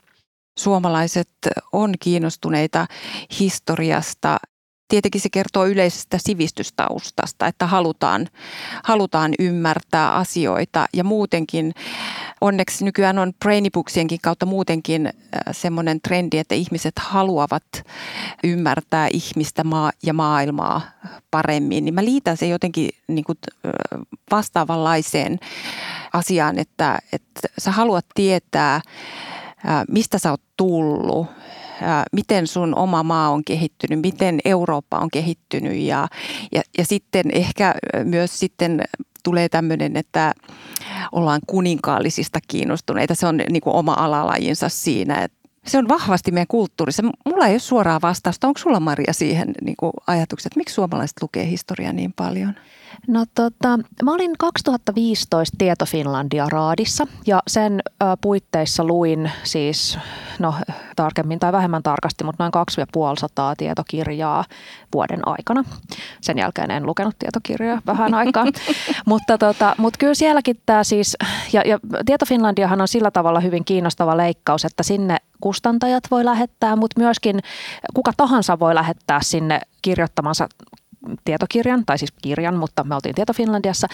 Suomalaiset 0.60 1.30
on 1.74 1.94
kiinnostuneita 2.00 2.88
historiasta 3.40 4.38
tietenkin 4.90 5.22
se 5.22 5.30
kertoo 5.30 5.66
yleisestä 5.66 6.18
sivistystaustasta, 6.18 7.48
että 7.48 7.68
halutaan, 7.68 8.28
halutaan 8.84 9.32
ymmärtää 9.40 10.16
asioita 10.16 10.86
ja 10.94 11.04
muutenkin 11.04 11.74
onneksi 12.42 12.86
nykyään 12.86 13.20
on 13.20 13.34
brainibooksienkin 13.40 14.20
kautta 14.22 14.46
muutenkin 14.46 15.06
äh, 15.06 15.14
semmoinen 15.52 16.02
trendi, 16.02 16.38
että 16.38 16.56
ihmiset 16.56 16.94
haluavat 17.00 17.64
ymmärtää 18.44 19.08
ihmistä 19.14 19.64
maa 19.64 19.92
ja 20.04 20.14
maailmaa 20.14 20.82
paremmin. 21.32 21.86
Niin 21.86 21.94
mä 21.94 22.06
liitän 22.06 22.38
se 22.38 22.48
jotenkin 22.48 22.90
niin 23.08 23.24
kuin 23.24 23.38
äh, 23.66 23.72
vastaavanlaiseen 24.32 25.40
asiaan, 26.14 26.60
että, 26.60 27.00
että 27.14 27.50
sä 27.58 27.72
haluat 27.72 28.06
tietää, 28.16 28.76
äh, 28.76 28.82
mistä 29.92 30.18
sä 30.18 30.32
oot 30.32 30.42
tullut, 30.58 31.28
miten 32.12 32.48
sun 32.48 32.76
oma 32.76 33.04
maa 33.04 33.30
on 33.30 33.44
kehittynyt, 33.44 34.02
miten 34.02 34.40
Eurooppa 34.46 34.98
on 34.98 35.10
kehittynyt 35.12 35.78
ja, 35.78 36.08
ja, 36.52 36.62
ja 36.78 36.86
sitten 36.86 37.32
ehkä 37.32 37.76
myös 38.04 38.40
sitten 38.40 38.82
tulee 39.24 39.50
tämmöinen, 39.50 39.98
että 39.98 40.34
ollaan 41.12 41.42
kuninkaallisista 41.48 42.40
kiinnostuneita. 42.48 43.16
Se 43.16 43.28
on 43.28 43.38
niin 43.38 43.62
kuin 43.62 43.76
oma 43.76 43.94
alalajinsa 43.94 44.70
siinä, 44.70 45.24
että 45.24 45.39
se 45.66 45.78
on 45.78 45.88
vahvasti 45.88 46.32
meidän 46.32 46.48
kulttuurissa. 46.48 47.04
Mulla 47.26 47.46
ei 47.46 47.54
ole 47.54 47.60
suoraa 47.60 48.02
vastausta. 48.02 48.48
Onko 48.48 48.58
sulla 48.58 48.80
Maria 48.80 49.14
siihen 49.14 49.54
niin 49.62 49.76
ajatukset, 50.08 50.56
miksi 50.56 50.76
suomalaiset 50.76 51.22
lukee 51.22 51.48
historiaa 51.48 51.94
niin 51.94 52.14
paljon? 52.14 52.56
No 53.08 53.26
tota, 53.36 53.80
mä 54.04 54.14
olin 54.14 54.36
2015 54.38 55.56
Tieto 55.58 55.86
Finlandia 55.86 56.48
raadissa 56.50 57.08
ja 57.28 57.44
sen 57.48 57.82
ö, 57.86 58.06
puitteissa 58.22 58.84
luin 58.84 59.32
siis, 59.44 59.98
no 60.40 60.54
tarkemmin 60.96 61.40
tai 61.40 61.52
vähemmän 61.52 61.84
tarkasti, 61.84 62.24
mutta 62.24 62.44
noin 62.44 62.52
2500 62.52 63.56
tietokirjaa 63.56 64.46
vuoden 64.94 65.28
aikana. 65.28 65.64
Sen 66.22 66.38
jälkeen 66.38 66.72
en 66.72 66.86
lukenut 66.86 67.16
tietokirjoja 67.20 67.82
vähän 67.86 68.14
aikaa, 68.14 68.46
mutta, 69.06 69.38
tota, 69.38 69.76
mutta 69.78 69.98
kyllä 69.98 70.14
sielläkin 70.14 70.62
tämä 70.66 70.84
siis, 70.84 71.18
ja, 71.54 71.62
ja 71.66 71.80
Tieto 72.06 72.26
Finlandiahan 72.26 72.82
on 72.82 72.88
sillä 72.88 73.12
tavalla 73.12 73.40
hyvin 73.40 73.66
kiinnostava 73.66 74.18
leikkaus, 74.18 74.66
että 74.66 74.84
sinne 74.84 75.18
kustantajat 75.42 76.04
voi 76.12 76.26
lähettää, 76.26 76.76
mutta 76.76 77.02
myöskin 77.02 77.40
kuka 77.94 78.12
tahansa 78.18 78.60
voi 78.60 78.76
lähettää 78.76 79.20
sinne 79.22 79.62
kirjoittamansa 79.82 80.50
tietokirjan, 81.26 81.86
tai 81.86 81.98
siis 81.98 82.12
kirjan, 82.22 82.56
mutta 82.56 82.84
me 82.84 82.96
oltiin 82.96 83.16
Tieto 83.16 83.34
Finlandiassa. 83.34 83.88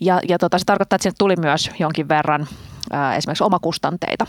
Ja, 0.00 0.20
ja 0.28 0.38
tota, 0.38 0.58
se 0.58 0.64
tarkoittaa, 0.64 0.96
että 0.96 1.02
sinne 1.02 1.14
tuli 1.18 1.36
myös 1.36 1.70
jonkin 1.78 2.08
verran 2.08 2.46
ää, 2.92 3.16
esimerkiksi 3.16 3.44
omakustanteita. 3.44 4.26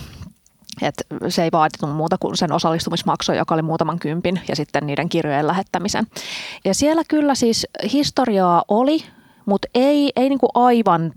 Et 0.82 0.96
se 1.30 1.44
ei 1.44 1.50
vaadittu 1.52 1.88
muuta 1.88 2.18
kuin 2.18 2.38
sen 2.38 2.52
osallistumismaksu, 2.52 3.32
joka 3.32 3.56
oli 3.56 3.62
muutaman 3.62 4.00
kympin, 4.00 4.42
ja 4.48 4.56
sitten 4.56 4.88
niiden 4.88 5.10
kirjojen 5.10 5.48
lähettämisen. 5.48 6.08
Ja 6.66 6.74
siellä 6.74 7.02
kyllä 7.08 7.36
siis 7.36 7.68
historiaa 7.94 8.64
oli, 8.68 9.04
mutta 9.46 9.68
ei, 9.76 10.12
ei 10.16 10.30
niinku 10.30 10.50
aivan 10.54 11.14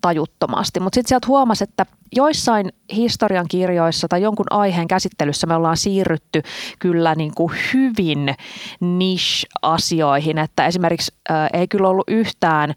tajuttomasti. 0.00 0.80
Mutta 0.80 0.94
sitten 0.94 1.08
sieltä 1.08 1.26
huomasi, 1.26 1.64
että 1.64 1.86
joissain 2.16 2.72
historian 2.92 3.46
kirjoissa 3.48 4.08
tai 4.08 4.22
jonkun 4.22 4.46
aiheen 4.50 4.88
käsittelyssä 4.88 5.46
me 5.46 5.54
ollaan 5.54 5.76
siirrytty 5.76 6.42
kyllä 6.78 7.14
niin 7.14 7.34
kuin 7.34 7.52
hyvin 7.74 8.34
niche-asioihin, 8.80 10.38
että 10.38 10.66
esimerkiksi 10.66 11.12
ä, 11.30 11.46
ei 11.52 11.68
kyllä 11.68 11.88
ollut 11.88 12.08
yhtään 12.08 12.74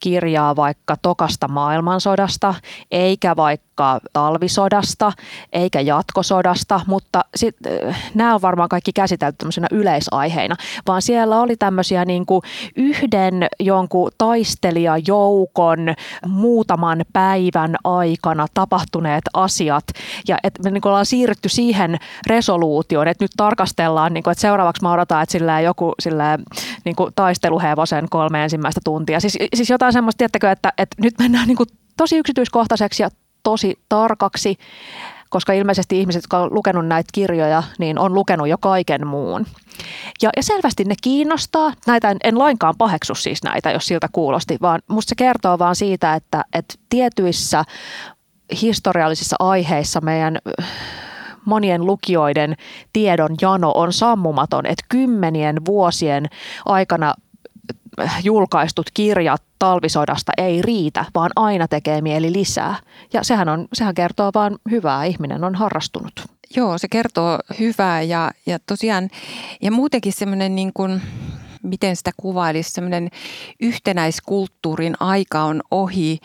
kirjaa 0.00 0.56
vaikka 0.56 0.96
tokasta 1.02 1.48
maailmansodasta, 1.48 2.54
eikä 2.90 3.36
vaikka 3.36 3.65
talvisodasta, 4.12 5.12
eikä 5.52 5.80
jatkosodasta, 5.80 6.80
mutta 6.86 7.24
sit, 7.36 7.56
ä, 7.66 7.94
nämä 8.14 8.34
on 8.34 8.42
varmaan 8.42 8.68
kaikki 8.68 8.92
käsitelty 8.92 9.36
tämmöisenä 9.38 9.66
yleisaiheina, 9.70 10.56
vaan 10.86 11.02
siellä 11.02 11.40
oli 11.40 11.56
tämmöisiä 11.56 12.04
niin 12.04 12.26
kuin 12.26 12.42
yhden 12.76 13.46
jonkun 13.60 14.10
taistelijajoukon 14.18 15.94
muutaman 16.26 17.04
päivän 17.12 17.76
aikana 17.84 18.46
tapahtuneet 18.54 19.24
asiat 19.34 19.84
ja 20.28 20.38
että 20.42 20.62
me 20.62 20.70
niin 20.70 20.86
ollaan 20.86 21.06
siirrytty 21.06 21.48
siihen 21.48 21.96
resoluutioon, 22.26 23.08
että 23.08 23.24
nyt 23.24 23.32
tarkastellaan, 23.36 24.14
niin 24.14 24.24
kuin, 24.24 24.32
että 24.32 24.42
seuraavaksi 24.42 24.82
mä 24.82 24.92
odotan, 24.92 25.22
että 25.22 25.32
sillä 25.32 25.60
joku 25.60 25.92
sillä 26.00 26.38
niin 26.84 26.96
kuin 26.96 27.12
taisteluhevosen 27.16 28.06
kolme 28.10 28.44
ensimmäistä 28.44 28.80
tuntia. 28.84 29.20
Siis, 29.20 29.38
siis 29.54 29.70
jotain 29.70 29.92
semmoista, 29.92 30.18
tiettäkö, 30.18 30.50
että, 30.50 30.72
että 30.78 30.96
nyt 31.02 31.14
mennään 31.18 31.48
niin 31.48 31.56
kuin 31.56 31.68
tosi 31.96 32.18
yksityiskohtaiseksi 32.18 33.02
ja 33.02 33.10
tosi 33.46 33.78
tarkaksi 33.88 34.58
koska 35.28 35.52
ilmeisesti 35.52 36.00
ihmiset, 36.00 36.22
jotka 36.22 36.38
on 36.38 36.54
lukenut 36.54 36.86
näitä 36.86 37.10
kirjoja, 37.12 37.62
niin 37.78 37.98
on 37.98 38.14
lukenut 38.14 38.48
jo 38.48 38.58
kaiken 38.58 39.06
muun. 39.06 39.46
Ja, 40.22 40.30
ja 40.36 40.42
selvästi 40.42 40.84
ne 40.84 40.94
kiinnostaa. 41.02 41.72
Näitä 41.86 42.10
en, 42.10 42.16
en 42.24 42.38
lainkaan 42.38 42.74
paheksu 42.78 43.14
siis 43.14 43.42
näitä, 43.42 43.70
jos 43.70 43.86
siltä 43.86 44.08
kuulosti, 44.12 44.58
vaan 44.62 44.80
musta 44.88 45.08
se 45.08 45.14
kertoo 45.14 45.58
vaan 45.58 45.76
siitä, 45.76 46.14
että, 46.14 46.44
että 46.52 46.74
tietyissä 46.88 47.64
historiallisissa 48.62 49.36
aiheissa 49.38 50.00
meidän 50.00 50.38
monien 51.44 51.86
lukijoiden 51.86 52.56
tiedon 52.92 53.36
jano 53.40 53.72
on 53.74 53.92
sammumaton, 53.92 54.66
että 54.66 54.84
kymmenien 54.88 55.64
vuosien 55.66 56.26
aikana 56.66 57.14
julkaistut 58.22 58.86
kirjat 58.94 59.42
talvisodasta 59.58 60.32
ei 60.38 60.62
riitä, 60.62 61.04
vaan 61.14 61.30
aina 61.36 61.68
tekee 61.68 62.00
mieli 62.00 62.32
lisää. 62.32 62.76
Ja 63.12 63.24
sehän, 63.24 63.48
on, 63.48 63.68
sehän 63.72 63.94
kertoo 63.94 64.30
vain 64.34 64.56
hyvää, 64.70 65.04
ihminen 65.04 65.44
on 65.44 65.54
harrastunut. 65.54 66.12
Joo, 66.56 66.78
se 66.78 66.88
kertoo 66.88 67.38
hyvää 67.60 68.02
ja, 68.02 68.30
ja 68.46 68.58
tosiaan, 68.66 69.10
ja 69.62 69.70
muutenkin 69.70 70.12
semmoinen 70.12 70.56
niin 70.56 70.72
kuin, 70.74 71.02
miten 71.66 71.96
sitä 71.96 72.10
kuvailisi, 72.16 72.70
semmoinen 72.70 73.08
yhtenäiskulttuurin 73.60 74.94
aika 75.00 75.42
on 75.42 75.62
ohi, 75.70 76.18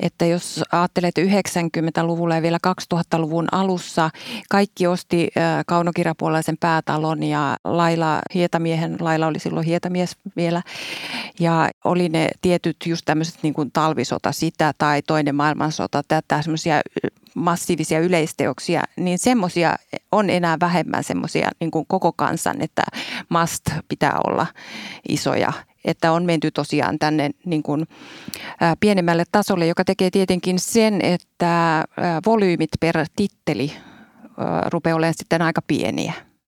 että 0.00 0.26
jos 0.26 0.62
ajattelet 0.72 1.14
90-luvulla 1.18 2.34
ja 2.34 2.42
vielä 2.42 2.58
2000-luvun 2.94 3.48
alussa, 3.52 4.10
kaikki 4.50 4.86
osti 4.86 5.28
kaunokirjapuolalaisen 5.66 6.56
päätalon 6.60 7.22
ja 7.22 7.56
Laila 7.64 8.20
Hietamiehen, 8.34 8.96
Laila 9.00 9.26
oli 9.26 9.38
silloin 9.38 9.66
Hietamies 9.66 10.16
vielä, 10.36 10.62
ja 11.40 11.70
oli 11.84 12.08
ne 12.08 12.28
tietyt 12.42 12.76
just 12.86 13.02
tämmöiset 13.04 13.38
niin 13.42 13.54
kuin 13.54 13.72
talvisota 13.72 14.32
sitä 14.32 14.72
tai 14.78 15.02
toinen 15.02 15.34
maailmansota, 15.34 16.02
tätä 16.08 16.42
semmoisia 16.42 16.80
massiivisia 17.34 18.00
yleisteoksia, 18.00 18.82
niin 18.96 19.18
semmoisia 19.18 19.76
on 20.12 20.30
enää 20.30 20.56
vähemmän 20.60 21.04
semmoisia 21.04 21.50
niin 21.60 21.70
koko 21.70 22.12
kansan, 22.12 22.60
että 22.60 22.82
must 23.28 23.62
pitää 23.88 24.18
olla 24.26 24.46
isoja. 25.08 25.52
Että 25.84 26.12
on 26.12 26.24
menty 26.24 26.50
tosiaan 26.50 26.98
tänne 26.98 27.30
niin 27.46 27.62
kuin, 27.62 27.86
pienemmälle 28.80 29.24
tasolle, 29.32 29.66
joka 29.66 29.84
tekee 29.84 30.10
tietenkin 30.10 30.58
sen, 30.58 31.00
että 31.00 31.84
volyymit 32.26 32.70
per 32.80 33.06
titteli 33.16 33.72
ää, 34.38 34.68
rupeaa 34.72 34.96
olemaan 34.96 35.14
sitten 35.16 35.42
aika 35.42 35.62
pieniä. 35.66 36.12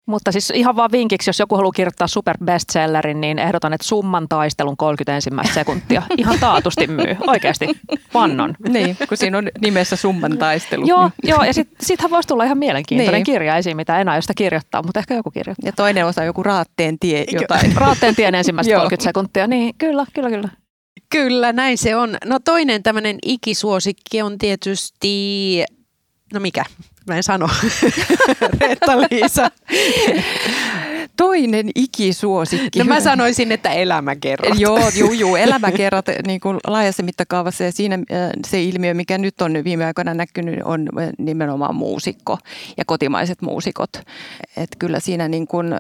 Mutta 0.06 0.32
siis 0.32 0.50
ihan 0.56 0.76
vaan 0.76 0.91
vinkiksi, 0.91 1.30
jos 1.30 1.39
joku 1.39 1.56
haluaa 1.56 1.72
kirjoittaa 1.72 2.08
super 2.08 2.38
bestsellerin, 2.46 3.22
niin 3.22 3.39
ehdotan, 3.39 3.74
että 3.74 3.88
summan 3.88 4.28
taistelun 4.30 4.78
31 4.78 5.30
sekuntia 5.54 6.02
ihan 6.18 6.39
taatusti 6.39 6.88
myy. 6.88 7.18
Oikeasti, 7.28 7.68
vannon. 8.13 8.56
Niin, 8.70 8.98
kun 9.10 9.18
siinä 9.18 9.38
on 9.38 9.50
nimessä 9.62 9.96
summan 9.96 10.38
taistelu. 10.38 10.86
joo, 10.88 11.12
joo, 11.24 11.44
ja 11.44 11.54
sitten 11.54 11.86
sit 11.86 12.00
voisi 12.10 12.28
tulla 12.28 12.44
ihan 12.44 12.58
mielenkiintoinen 12.58 13.13
niin. 13.13 13.24
kirja 13.24 13.58
esiin, 13.58 13.78
mitä 13.78 14.00
enää 14.00 14.15
josta 14.15 14.34
kirjoittaa, 14.34 14.84
mutta 14.84 15.00
ehkä 15.00 15.13
joku 15.13 15.32
kirjoittaa. 15.32 15.68
Ja 15.68 15.72
toinen 15.72 16.06
osa 16.06 16.24
joku 16.24 16.44
Raatteen 16.44 17.00
tie 17.00 17.26
jotain. 17.32 17.76
Raatteen 17.86 18.15
tien 18.15 18.36
ensimmäistä 18.36 18.76
30 18.76 19.04
sekuntia, 19.04 19.48
niin 19.48 19.76
kyllä, 19.78 20.06
kyllä, 20.13 20.30
kyllä. 20.30 20.50
Kyllä, 21.10 21.54
näin 21.54 21.78
se 21.78 21.96
on. 21.96 22.18
No 22.26 22.39
toinen 22.39 22.84
tämmöinen 22.84 23.18
ikisuosikki 23.26 24.22
on 24.22 24.38
tietysti, 24.38 25.63
no 26.34 26.39
mikä, 26.39 26.63
mä 27.08 27.15
en 27.18 27.24
sano, 27.24 27.48
Reetta-Liisa. 28.62 29.52
Toinen 31.17 31.69
ikisuosikki. 31.75 32.80
No 32.80 32.86
mä 32.86 32.99
sanoisin, 33.01 33.51
että 33.51 33.69
elämäkerrat. 33.69 34.60
Joo, 34.60 34.80
juu, 34.97 35.12
juu, 35.12 35.36
elämäkerrat 35.36 36.06
niin 36.28 36.39
kuin 36.39 36.58
laajassa 36.67 37.04
mittakaavassa 37.04 37.63
ja 37.63 37.71
siinä 37.71 37.95
äh, 37.95 38.30
se 38.47 38.63
ilmiö, 38.63 38.93
mikä 38.93 39.17
nyt 39.17 39.41
on 39.41 39.54
viime 39.63 39.86
aikoina 39.86 40.13
näkynyt, 40.13 40.60
on 40.63 40.89
äh, 41.01 41.10
nimenomaan 41.17 41.75
muusikko 41.75 42.38
ja 42.78 42.84
kotimaiset 42.86 43.41
muusikot. 43.41 43.89
Et 44.58 44.69
kyllä 44.80 44.99
siinä 44.99 45.28
niin 45.28 45.47
kuin 45.47 45.73
äh, 45.73 45.80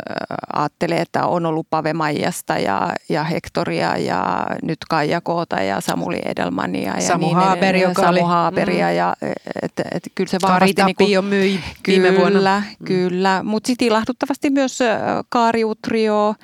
ajattelee, 0.53 0.99
että 1.01 1.25
on 1.25 1.45
ollut 1.45 1.67
Pave 1.69 1.93
Maijasta 1.93 2.57
ja, 2.59 2.93
ja 3.09 3.23
Hektoria 3.23 3.97
ja 3.97 4.45
nyt 4.63 4.79
Kaija 4.89 5.21
Koota 5.21 5.55
ja 5.61 5.81
Samuli 5.81 6.21
Edelmania. 6.25 6.93
Ja 6.95 7.01
Samu 7.01 7.25
niin, 7.25 7.35
Haaberi, 7.35 7.81
joka 7.81 8.01
Samu 8.01 8.11
oli. 8.11 8.21
Haaberia 8.21 8.85
Mm. 8.89 8.95
ja 8.95 9.15
et, 9.61 9.71
et, 9.91 10.03
kyllä 10.15 10.29
se 10.29 10.37
Kari 10.41 10.53
vahvasti... 10.53 10.83
niin 10.85 10.95
kuin- 10.95 11.05
Tapio 11.05 11.21
myi 11.21 11.59
Kyllä, 11.83 12.01
viime 12.03 12.17
vuonna. 12.19 12.63
kyllä. 12.85 13.43
Mutta 13.43 13.67
sitten 13.67 13.87
ilahduttavasti 13.87 14.49
myös 14.49 14.79
ö, 15.25 15.27
Kaari 15.29 15.63
Utrio, 15.65 16.35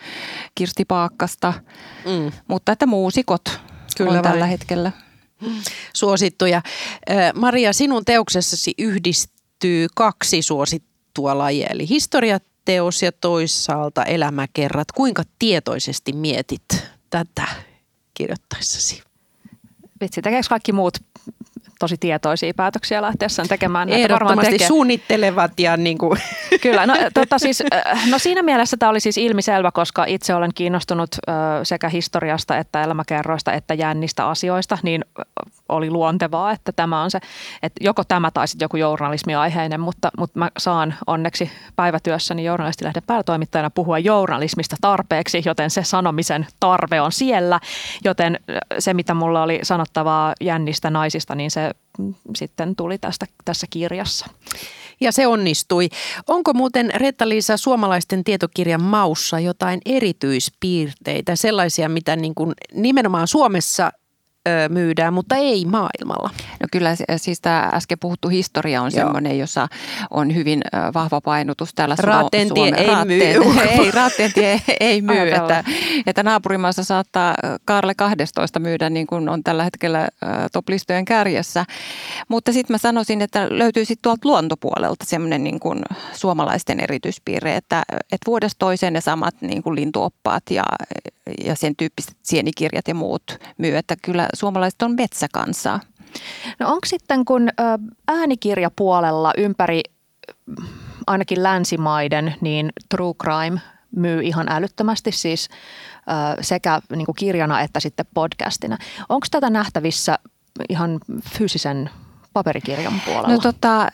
Kirsti 0.55 0.85
Paakkasta, 0.85 1.53
Mm. 2.05 2.31
mutta 2.47 2.71
että 2.71 2.85
muusikot 2.85 3.59
Kyllä 3.97 4.11
on 4.11 4.21
tällä 4.21 4.39
vain. 4.39 4.49
hetkellä. 4.51 4.91
suosittuja. 5.93 6.61
Maria, 7.35 7.73
sinun 7.73 8.05
teoksessasi 8.05 8.73
yhdistyy 8.77 9.87
kaksi 9.95 10.41
suosittua 10.41 11.37
lajia, 11.37 11.67
eli 11.69 11.89
historiateos 11.89 13.01
ja 13.01 13.11
toisaalta 13.11 14.03
elämäkerrat. 14.05 14.91
Kuinka 14.91 15.23
tietoisesti 15.39 16.13
mietit 16.13 16.63
tätä 17.09 17.47
kirjoittaessasi? 18.13 19.03
Vitsi, 20.01 20.21
tekeekö 20.21 20.47
kaikki 20.49 20.71
muut 20.71 20.97
tosi 21.81 21.95
tietoisia 21.99 22.53
päätöksiä 22.55 23.01
lähteessään 23.01 23.47
tekemään 23.47 23.87
näitä? 23.87 24.13
Varmaan 24.13 24.21
Ehdottomasti 24.21 24.51
tekee. 24.51 24.67
suunnittelevat 24.67 25.59
ja 25.59 25.77
niin 25.77 25.97
kuin, 25.97 26.19
Kyllä, 26.61 26.85
no, 26.85 26.93
tota 27.13 27.39
siis, 27.39 27.63
no 28.09 28.19
siinä 28.19 28.41
mielessä 28.43 28.77
tämä 28.77 28.89
oli 28.89 28.99
siis 28.99 29.17
ilmiselvä, 29.17 29.71
koska 29.71 30.05
itse 30.05 30.35
olen 30.35 30.51
kiinnostunut 30.55 31.09
sekä 31.63 31.89
historiasta 31.89 32.57
että 32.57 32.83
elämäkerroista 32.83 33.53
että 33.53 33.73
jännistä 33.73 34.27
asioista, 34.27 34.77
niin 34.83 35.05
oli 35.71 35.89
luontevaa, 35.89 36.51
että 36.51 36.71
tämä 36.71 37.01
on 37.01 37.11
se, 37.11 37.19
että 37.63 37.83
joko 37.83 38.03
tämä 38.03 38.31
tai 38.31 38.47
sitten 38.47 38.65
joku 38.65 38.77
journalismiaiheinen, 38.77 39.79
mutta, 39.79 40.11
mutta 40.17 40.39
mä 40.39 40.49
saan 40.57 40.95
onneksi 41.07 41.51
päivätyössäni 41.75 42.43
journalistilehden 42.43 43.03
päätoimittajana 43.07 43.69
puhua 43.69 43.99
journalismista 43.99 44.75
tarpeeksi, 44.81 45.41
joten 45.45 45.69
se 45.69 45.83
sanomisen 45.83 46.47
tarve 46.59 47.01
on 47.01 47.11
siellä, 47.11 47.59
joten 48.03 48.39
se 48.79 48.93
mitä 48.93 49.13
mulla 49.13 49.43
oli 49.43 49.59
sanottavaa 49.63 50.33
jännistä 50.41 50.89
naisista, 50.89 51.35
niin 51.35 51.51
se 51.51 51.71
mm, 51.97 52.13
sitten 52.35 52.75
tuli 52.75 52.97
tästä, 52.97 53.25
tässä 53.45 53.67
kirjassa. 53.69 54.25
ja 55.01 55.11
se 55.11 55.27
onnistui. 55.27 55.89
Onko 56.27 56.53
muuten 56.53 56.91
Reetta-Liisa 56.95 57.57
suomalaisten 57.57 58.23
tietokirjan 58.23 58.83
maussa 58.83 59.39
jotain 59.39 59.81
erityispiirteitä, 59.85 61.35
sellaisia 61.35 61.89
mitä 61.89 62.15
niin 62.15 62.35
kuin 62.35 62.53
nimenomaan 62.73 63.27
Suomessa 63.27 63.91
ö, 64.47 64.69
myydään, 64.69 65.13
mutta 65.13 65.35
ei 65.35 65.65
maailmalla? 65.65 66.29
No 66.59 66.67
kyllä 66.71 66.95
siis 67.17 67.41
tämä 67.41 67.69
äsken 67.73 67.99
puhuttu 67.99 68.27
historia 68.29 68.81
on 68.81 68.91
Joo. 68.93 69.03
semmoinen, 69.03 69.39
jossa 69.39 69.67
on 70.09 70.35
hyvin 70.35 70.61
vahva 70.93 71.21
painotus 71.21 71.73
täällä 71.73 71.95
Raattentie 71.99 72.71
Suomen- 72.71 72.79
ei 72.85 73.05
myy 73.05 73.33
Raatteen-. 73.33 73.79
Ei, 73.79 73.91
Raattentie 73.91 74.61
ei 74.79 75.01
myy. 75.01 75.31
Että, 75.31 75.63
että 76.07 76.23
naapurimaassa 76.23 76.83
saattaa 76.83 77.35
Kaarle 77.65 77.95
12 77.95 78.59
myydä 78.59 78.89
niin 78.89 79.07
kuin 79.07 79.29
on 79.29 79.43
tällä 79.43 79.63
hetkellä 79.63 80.07
toplistojen 80.51 81.05
kärjessä. 81.05 81.65
Mutta 82.27 82.53
sitten 82.53 82.73
mä 82.73 82.77
sanoisin, 82.77 83.21
että 83.21 83.47
löytyy 83.49 83.85
sitten 83.85 84.01
tuolta 84.01 84.27
luontopuolelta 84.27 85.05
semmoinen 85.07 85.43
niin 85.43 85.59
kuin 85.59 85.81
suomalaisten 86.13 86.79
erityispiirre, 86.79 87.55
että, 87.55 87.83
että 87.91 88.27
vuodesta 88.27 88.59
toiseen 88.59 88.93
ne 88.93 89.01
samat 89.01 89.35
niin 89.41 89.63
kuin 89.63 89.75
lintuoppaat 89.75 90.43
ja, 90.49 90.63
ja 91.45 91.55
sen 91.55 91.75
tyyppiset 91.75 92.17
sienikirjat 92.23 92.87
ja 92.87 92.95
muut 92.95 93.23
myy. 93.57 93.77
Että 93.77 93.95
kyllä 94.01 94.27
suomalaiset 94.33 94.81
on 94.81 94.95
metsäkansaa. 94.95 95.79
No 96.59 96.67
onko 96.67 96.85
sitten, 96.85 97.25
kun 97.25 97.49
äänikirjapuolella 98.07 99.33
ympäri 99.37 99.81
ainakin 101.07 101.43
länsimaiden, 101.43 102.35
niin 102.41 102.69
true 102.89 103.13
crime 103.13 103.61
myy 103.95 104.21
ihan 104.21 104.47
älyttömästi 104.49 105.11
siis 105.11 105.49
sekä 106.41 106.81
niin 106.95 107.05
kuin 107.05 107.15
kirjana 107.15 107.61
että 107.61 107.79
sitten 107.79 108.05
podcastina. 108.13 108.77
Onko 109.09 109.27
tätä 109.31 109.49
nähtävissä 109.49 110.19
ihan 110.69 110.99
fyysisen 111.37 111.89
paperikirjan 112.33 113.01
puolella? 113.05 113.27
No 113.27 113.37
tota, 113.37 113.87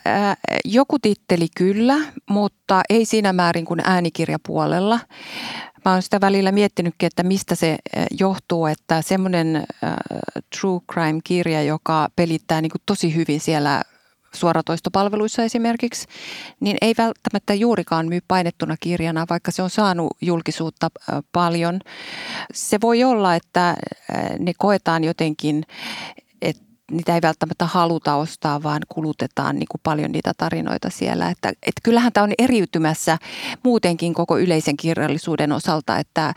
joku 0.64 0.98
titteli 0.98 1.46
kyllä, 1.56 1.96
mutta 2.30 2.82
ei 2.88 3.04
siinä 3.04 3.32
määrin 3.32 3.64
kuin 3.64 3.80
äänikirjapuolella. 3.84 5.00
Mä 5.88 5.92
oon 5.92 6.02
sitä 6.02 6.20
välillä 6.20 6.52
miettinytkin, 6.52 7.06
että 7.06 7.22
mistä 7.22 7.54
se 7.54 7.70
äh, 7.70 8.06
johtuu, 8.20 8.66
että 8.66 9.02
semmoinen 9.02 9.56
äh, 9.56 9.64
true 10.60 10.80
crime-kirja, 10.92 11.62
joka 11.62 12.08
pelittää 12.16 12.60
niin 12.60 12.70
tosi 12.86 13.14
hyvin 13.14 13.40
siellä 13.40 13.82
suoratoistopalveluissa 14.34 15.42
esimerkiksi, 15.42 16.06
niin 16.60 16.76
ei 16.80 16.94
välttämättä 16.98 17.54
juurikaan 17.54 18.08
myy 18.08 18.20
painettuna 18.28 18.76
kirjana, 18.80 19.26
vaikka 19.30 19.50
se 19.50 19.62
on 19.62 19.70
saanut 19.70 20.16
julkisuutta 20.20 20.90
äh, 21.08 21.18
paljon. 21.32 21.80
Se 22.54 22.78
voi 22.80 23.04
olla, 23.04 23.34
että 23.34 23.76
ne 24.38 24.52
koetaan 24.58 25.04
jotenkin, 25.04 25.64
niitä 26.90 27.14
ei 27.14 27.22
välttämättä 27.22 27.66
haluta 27.66 28.14
ostaa, 28.14 28.62
vaan 28.62 28.82
kulutetaan 28.88 29.56
niin 29.56 29.68
kuin 29.70 29.80
paljon 29.82 30.12
niitä 30.12 30.32
tarinoita 30.36 30.90
siellä. 30.90 31.30
Että, 31.30 31.48
että 31.48 31.80
kyllähän 31.82 32.12
tämä 32.12 32.24
on 32.24 32.32
eriytymässä 32.38 33.18
muutenkin 33.64 34.14
koko 34.14 34.38
yleisen 34.38 34.76
kirjallisuuden 34.76 35.52
osalta, 35.52 35.98
että, 35.98 36.34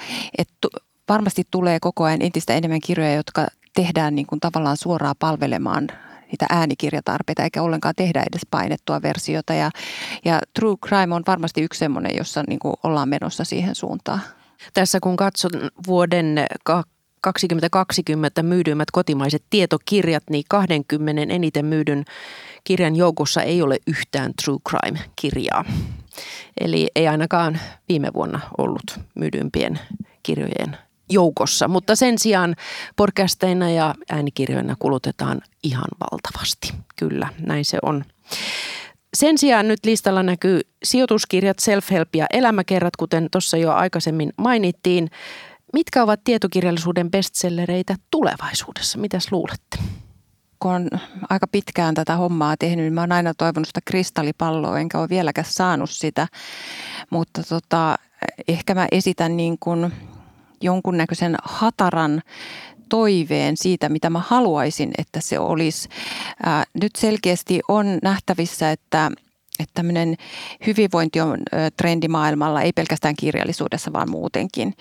tu- 0.61 0.69
varmasti 1.09 1.43
tulee 1.51 1.79
koko 1.79 2.03
ajan 2.03 2.21
entistä 2.21 2.53
enemmän 2.53 2.79
kirjoja, 2.79 3.13
jotka 3.13 3.47
tehdään 3.75 4.15
niin 4.15 4.27
kuin 4.27 4.39
tavallaan 4.39 4.77
suoraan 4.77 5.15
palvelemaan 5.19 5.87
niitä 6.31 6.45
äänikirjatarpeita, 6.49 7.43
eikä 7.43 7.61
ollenkaan 7.61 7.95
tehdä 7.97 8.19
edes 8.21 8.41
painettua 8.51 9.01
versiota. 9.01 9.53
Ja, 9.53 9.71
ja 10.25 10.39
True 10.59 10.75
Crime 10.87 11.15
on 11.15 11.23
varmasti 11.27 11.61
yksi 11.61 11.79
semmoinen, 11.79 12.15
jossa 12.17 12.43
niin 12.47 12.59
kuin 12.59 12.73
ollaan 12.83 13.09
menossa 13.09 13.43
siihen 13.43 13.75
suuntaan. 13.75 14.21
Tässä 14.73 14.99
kun 14.99 15.17
katson 15.17 15.51
vuoden 15.87 16.45
2020 17.21 18.43
myydyimmät 18.43 18.91
kotimaiset 18.91 19.43
tietokirjat, 19.49 20.23
niin 20.29 20.43
20 20.49 21.33
eniten 21.33 21.65
myydyn 21.65 22.05
kirjan 22.63 22.95
joukossa 22.95 23.41
ei 23.41 23.61
ole 23.61 23.77
yhtään 23.87 24.33
True 24.43 24.59
Crime-kirjaa. 24.69 25.65
Eli 26.59 26.87
ei 26.95 27.07
ainakaan 27.07 27.59
viime 27.89 28.09
vuonna 28.13 28.39
ollut 28.57 28.99
myydyimpien 29.15 29.79
kirjojen 30.23 30.77
joukossa, 31.09 31.67
mutta 31.67 31.95
sen 31.95 32.19
sijaan 32.19 32.55
podcasteina 32.95 33.69
ja 33.69 33.95
äänikirjoina 34.09 34.75
kulutetaan 34.79 35.41
ihan 35.63 35.87
valtavasti. 35.99 36.73
Kyllä, 36.95 37.27
näin 37.39 37.65
se 37.65 37.77
on. 37.81 38.03
Sen 39.13 39.37
sijaan 39.37 39.67
nyt 39.67 39.85
listalla 39.85 40.23
näkyy 40.23 40.61
sijoituskirjat, 40.83 41.57
self-help 41.61 42.09
ja 42.15 42.25
elämäkerrat, 42.33 42.95
kuten 42.95 43.27
tuossa 43.31 43.57
jo 43.57 43.71
aikaisemmin 43.71 44.33
mainittiin. 44.37 45.09
Mitkä 45.73 46.03
ovat 46.03 46.23
tietokirjallisuuden 46.23 47.11
bestsellereitä 47.11 47.95
tulevaisuudessa? 48.11 48.97
Mitäs 48.97 49.31
luulette? 49.31 49.77
kun 50.61 50.71
on 50.71 50.89
aika 51.29 51.47
pitkään 51.47 51.95
tätä 51.95 52.15
hommaa 52.15 52.57
tehnyt, 52.57 52.83
niin 52.83 52.93
mä 52.93 53.01
oon 53.01 53.11
aina 53.11 53.33
toivonut 53.33 53.67
sitä 53.67 53.79
kristallipalloa, 53.85 54.79
enkä 54.79 54.99
ole 54.99 55.09
vieläkään 55.09 55.47
saanut 55.49 55.89
sitä. 55.89 56.27
Mutta 57.09 57.43
tota, 57.43 57.95
ehkä 58.47 58.75
mä 58.75 58.87
esitän 58.91 59.37
niin 59.37 59.57
kuin 59.59 59.93
jonkunnäköisen 60.61 61.35
hataran 61.43 62.21
toiveen 62.89 63.57
siitä, 63.57 63.89
mitä 63.89 64.09
mä 64.09 64.19
haluaisin, 64.19 64.91
että 64.97 65.21
se 65.21 65.39
olisi. 65.39 65.89
Ää, 66.43 66.63
nyt 66.81 66.95
selkeästi 66.95 67.59
on 67.67 67.85
nähtävissä, 68.03 68.71
että 68.71 69.11
että 69.59 69.73
tämmöinen 69.73 70.15
hyvinvointi 70.67 71.21
on 71.21 71.37
trendi 71.77 72.07
maailmalla, 72.07 72.61
ei 72.61 72.73
pelkästään 72.73 73.15
kirjallisuudessa, 73.15 73.93
vaan 73.93 74.09
muutenkin. 74.09 74.73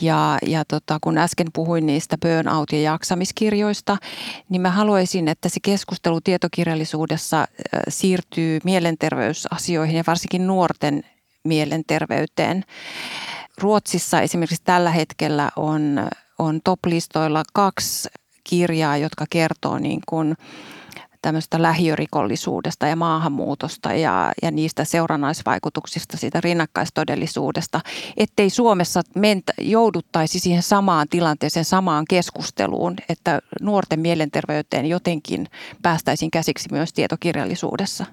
Ja, 0.00 0.38
ja 0.46 0.64
tota, 0.64 0.98
kun 1.00 1.18
äsken 1.18 1.46
puhuin 1.52 1.86
niistä 1.86 2.16
burnout- 2.16 2.72
ja 2.72 2.80
jaksamiskirjoista, 2.80 3.96
niin 4.48 4.62
mä 4.62 4.70
haluaisin, 4.70 5.28
että 5.28 5.48
se 5.48 5.60
keskustelu 5.62 6.20
tietokirjallisuudessa 6.20 7.48
siirtyy 7.88 8.58
mielenterveysasioihin 8.64 9.96
ja 9.96 10.04
varsinkin 10.06 10.46
nuorten 10.46 11.02
mielenterveyteen. 11.44 12.64
Ruotsissa 13.58 14.20
esimerkiksi 14.20 14.64
tällä 14.64 14.90
hetkellä 14.90 15.50
on, 15.56 16.08
on 16.38 16.60
top-listoilla 16.64 17.42
kaksi 17.52 18.08
kirjaa, 18.44 18.96
jotka 18.96 19.24
kertoo 19.30 19.78
niin 19.78 20.00
kuin 20.06 20.34
tämmöistä 21.22 21.62
lähiörikollisuudesta 21.62 22.86
ja 22.86 22.96
maahanmuutosta 22.96 23.92
ja, 23.92 24.32
ja 24.42 24.50
niistä 24.50 24.84
seurannaisvaikutuksista, 24.84 26.16
siitä 26.16 26.40
rinnakkaistodellisuudesta, 26.40 27.80
ettei 28.16 28.50
Suomessa 28.50 29.02
mentä, 29.14 29.52
jouduttaisi 29.60 30.38
siihen 30.38 30.62
samaan 30.62 31.08
tilanteeseen, 31.08 31.64
samaan 31.64 32.04
keskusteluun, 32.10 32.96
että 33.08 33.40
nuorten 33.60 34.00
mielenterveyteen 34.00 34.86
jotenkin 34.86 35.46
päästäisiin 35.82 36.30
käsiksi 36.30 36.68
myös 36.72 36.92
tietokirjallisuudessa. 36.92 38.06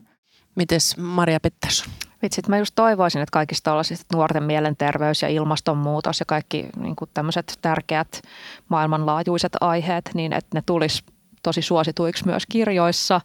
Mites 0.55 0.97
Maria 0.97 1.39
Pettersson? 1.39 1.93
Vitsit, 2.21 2.47
mä 2.47 2.57
just 2.57 2.75
toivoisin, 2.75 3.21
että 3.21 3.31
kaikista 3.31 3.71
tällaisista 3.71 4.17
nuorten 4.17 4.43
mielenterveys 4.43 5.21
ja 5.21 5.27
ilmastonmuutos 5.27 6.19
ja 6.19 6.25
kaikki 6.25 6.65
niin 6.79 6.95
tämmöiset 7.13 7.57
tärkeät 7.61 8.21
maailmanlaajuiset 8.69 9.53
aiheet, 9.61 10.09
niin 10.13 10.33
että 10.33 10.57
ne 10.57 10.63
tulisi 10.65 11.03
tosi 11.45 11.61
suosituiksi 11.61 12.25
myös 12.25 12.43
kirjoissa. 12.49 13.21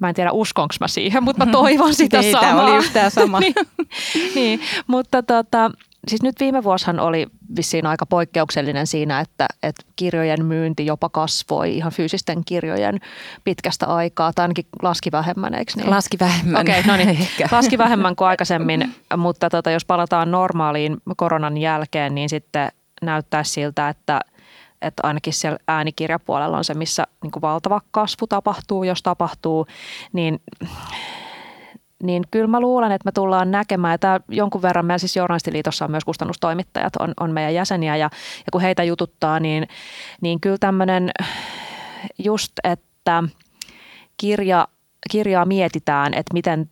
Mä 0.00 0.08
en 0.08 0.14
tiedä 0.14 0.32
uskonko 0.32 0.74
mä 0.80 0.88
siihen, 0.88 1.24
mutta 1.24 1.46
mä 1.46 1.52
toivon 1.52 1.94
sitä 2.02 2.20
niin, 2.20 2.32
samaa. 2.32 2.50
Tämä 2.50 2.62
oli 2.64 2.74
just 2.74 2.92
tämä 2.92 3.10
sama. 3.10 3.40
niin, 3.42 3.54
niin, 4.34 4.60
mutta 4.86 5.22
tota, 5.22 5.70
siis 6.08 6.22
nyt 6.22 6.40
viime 6.40 6.64
vuosihan 6.64 7.00
oli 7.00 7.26
vissiin 7.56 7.86
aika 7.86 8.06
poikkeuksellinen 8.06 8.86
siinä, 8.86 9.20
että, 9.20 9.46
että 9.62 9.82
kirjojen 9.96 10.44
myynti 10.44 10.86
jopa 10.86 11.08
kasvoi 11.08 11.76
ihan 11.76 11.92
fyysisten 11.92 12.44
kirjojen 12.44 13.00
pitkästä 13.44 13.86
aikaa, 13.86 14.32
tai 14.32 14.44
ainakin 14.44 14.66
laski 14.82 15.12
vähemmän, 15.12 15.54
eikö 15.54 15.72
niin? 15.76 15.90
Laski 15.90 16.16
vähemmän. 16.20 16.60
Okei, 16.60 16.80
okay, 16.80 16.90
no 16.90 17.04
niin, 17.04 17.28
laski 17.50 17.78
vähemmän 17.78 18.16
kuin 18.16 18.28
aikaisemmin, 18.28 18.94
mutta 19.16 19.50
tota, 19.50 19.70
jos 19.70 19.84
palataan 19.84 20.30
normaaliin 20.30 20.96
koronan 21.16 21.56
jälkeen, 21.56 22.14
niin 22.14 22.28
sitten 22.28 22.72
näyttää 23.02 23.44
siltä, 23.44 23.88
että– 23.88 24.20
että 24.82 25.02
ainakin 25.06 25.32
siellä 25.32 25.58
äänikirjapuolella 25.68 26.58
on 26.58 26.64
se, 26.64 26.74
missä 26.74 27.06
niin 27.22 27.30
kuin 27.30 27.42
valtava 27.42 27.80
kasvu 27.90 28.26
tapahtuu, 28.26 28.84
jos 28.84 29.02
tapahtuu, 29.02 29.66
niin 30.12 30.40
niin 32.02 32.22
kyllä 32.30 32.46
mä 32.46 32.60
luulen, 32.60 32.92
että 32.92 33.04
me 33.04 33.12
tullaan 33.12 33.50
näkemään, 33.50 33.94
että 33.94 34.20
jonkun 34.28 34.62
verran 34.62 34.86
meillä 34.86 34.98
siis 34.98 35.16
Journalistiliitossa 35.16 35.84
on 35.84 35.90
myös 35.90 36.04
kustannustoimittajat, 36.04 36.96
on, 36.96 37.14
on 37.20 37.30
meidän 37.30 37.54
jäseniä. 37.54 37.96
Ja, 37.96 38.10
ja 38.38 38.50
kun 38.52 38.60
heitä 38.60 38.84
jututtaa, 38.84 39.40
niin, 39.40 39.68
niin 40.20 40.40
kyllä 40.40 40.56
tämmöinen 40.60 41.10
just, 42.18 42.52
että 42.64 43.22
kirja, 44.16 44.68
kirjaa 45.10 45.44
mietitään, 45.44 46.14
että 46.14 46.34
miten 46.34 46.70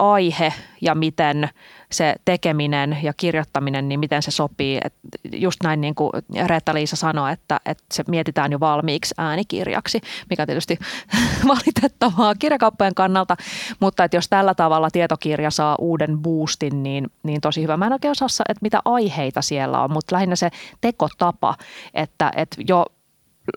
aihe 0.00 0.52
ja 0.80 0.94
miten 0.94 1.48
se 1.92 2.14
tekeminen 2.24 2.98
ja 3.02 3.12
kirjoittaminen, 3.16 3.88
niin 3.88 4.00
miten 4.00 4.22
se 4.22 4.30
sopii. 4.30 4.80
Et 4.84 4.94
just 5.32 5.62
näin 5.62 5.80
niin 5.80 5.94
kuin 5.94 6.10
Reetta-Liisa 6.46 6.96
sanoi, 6.96 7.32
että, 7.32 7.60
että 7.66 7.84
se 7.92 8.04
mietitään 8.08 8.52
jo 8.52 8.60
valmiiksi 8.60 9.14
äänikirjaksi, 9.18 10.00
mikä 10.30 10.46
tietysti 10.46 10.78
valitettavaa 11.48 12.34
kirjakauppojen 12.34 12.94
kannalta, 12.94 13.36
mutta 13.80 14.04
että 14.04 14.16
jos 14.16 14.28
tällä 14.28 14.54
tavalla 14.54 14.90
tietokirja 14.90 15.50
saa 15.50 15.76
uuden 15.78 16.18
boostin, 16.18 16.82
niin, 16.82 17.06
niin 17.22 17.40
tosi 17.40 17.62
hyvä. 17.62 17.76
Mä 17.76 17.86
en 17.86 17.92
oikein 17.92 18.12
osaa, 18.12 18.44
että 18.48 18.62
mitä 18.62 18.80
aiheita 18.84 19.42
siellä 19.42 19.82
on, 19.82 19.92
mutta 19.92 20.14
lähinnä 20.14 20.36
se 20.36 20.50
tekotapa, 20.80 21.54
että, 21.94 22.32
että 22.36 22.56
jo 22.68 22.86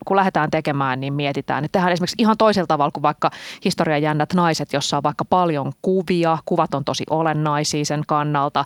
kun 0.06 0.18
lähdetään 0.18 0.52
tekemään, 0.52 1.00
niin 1.00 1.14
mietitään, 1.14 1.66
että 1.66 1.78
tehdään 1.78 1.94
esimerkiksi 1.94 2.16
ihan 2.20 2.38
toisella 2.38 2.68
tavalla 2.68 2.92
kuin 2.92 3.04
vaikka 3.04 3.32
historian 3.66 4.02
jännät 4.02 4.34
naiset, 4.34 4.74
jossa 4.74 4.98
on 4.98 5.04
vaikka 5.04 5.26
paljon 5.26 5.72
kuvia, 5.82 6.38
kuvat 6.46 6.74
on 6.74 6.86
tosi 6.86 7.04
olennaisia 7.10 7.86
sen 7.86 8.04
kannalta, 8.08 8.66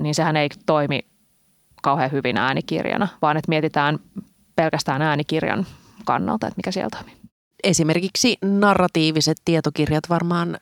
niin 0.00 0.14
sehän 0.14 0.36
ei 0.36 0.48
toimi 0.66 1.00
kauhean 1.82 2.12
hyvin 2.12 2.36
äänikirjana, 2.36 3.08
vaan 3.22 3.36
että 3.36 3.48
mietitään 3.48 3.98
pelkästään 4.56 5.02
äänikirjan 5.02 5.66
kannalta, 6.04 6.46
että 6.46 6.58
mikä 6.58 6.70
sieltä 6.70 6.96
toimii. 6.96 7.18
Esimerkiksi 7.64 8.38
narratiiviset 8.42 9.36
tietokirjat 9.44 10.04
varmaan 10.08 10.58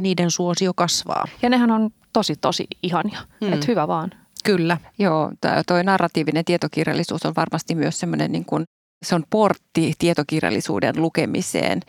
niiden 0.00 0.30
suosio 0.30 0.72
kasvaa. 0.74 1.24
Ja 1.42 1.48
nehän 1.48 1.70
on 1.70 1.90
tosi 2.12 2.34
tosi 2.40 2.66
ihania, 2.82 3.20
hmm. 3.44 3.52
että 3.52 3.66
hyvä 3.68 3.88
vaan. 3.88 4.10
Kyllä. 4.44 4.78
Joo, 4.98 5.32
tuo 5.66 5.82
narratiivinen 5.82 6.44
tietokirjallisuus 6.44 7.26
on 7.26 7.32
varmasti 7.36 7.74
myös 7.74 8.00
semmoinen 8.00 8.32
niin 8.32 8.44
kuin 8.44 8.64
se 9.02 9.14
on 9.14 9.24
portti 9.30 9.92
tietokirjallisuuden 9.98 10.94
lukemiseen, 10.96 11.80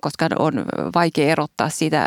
koska 0.00 0.28
on 0.38 0.64
vaikea 0.94 1.28
erottaa 1.32 1.68
siitä. 1.68 2.06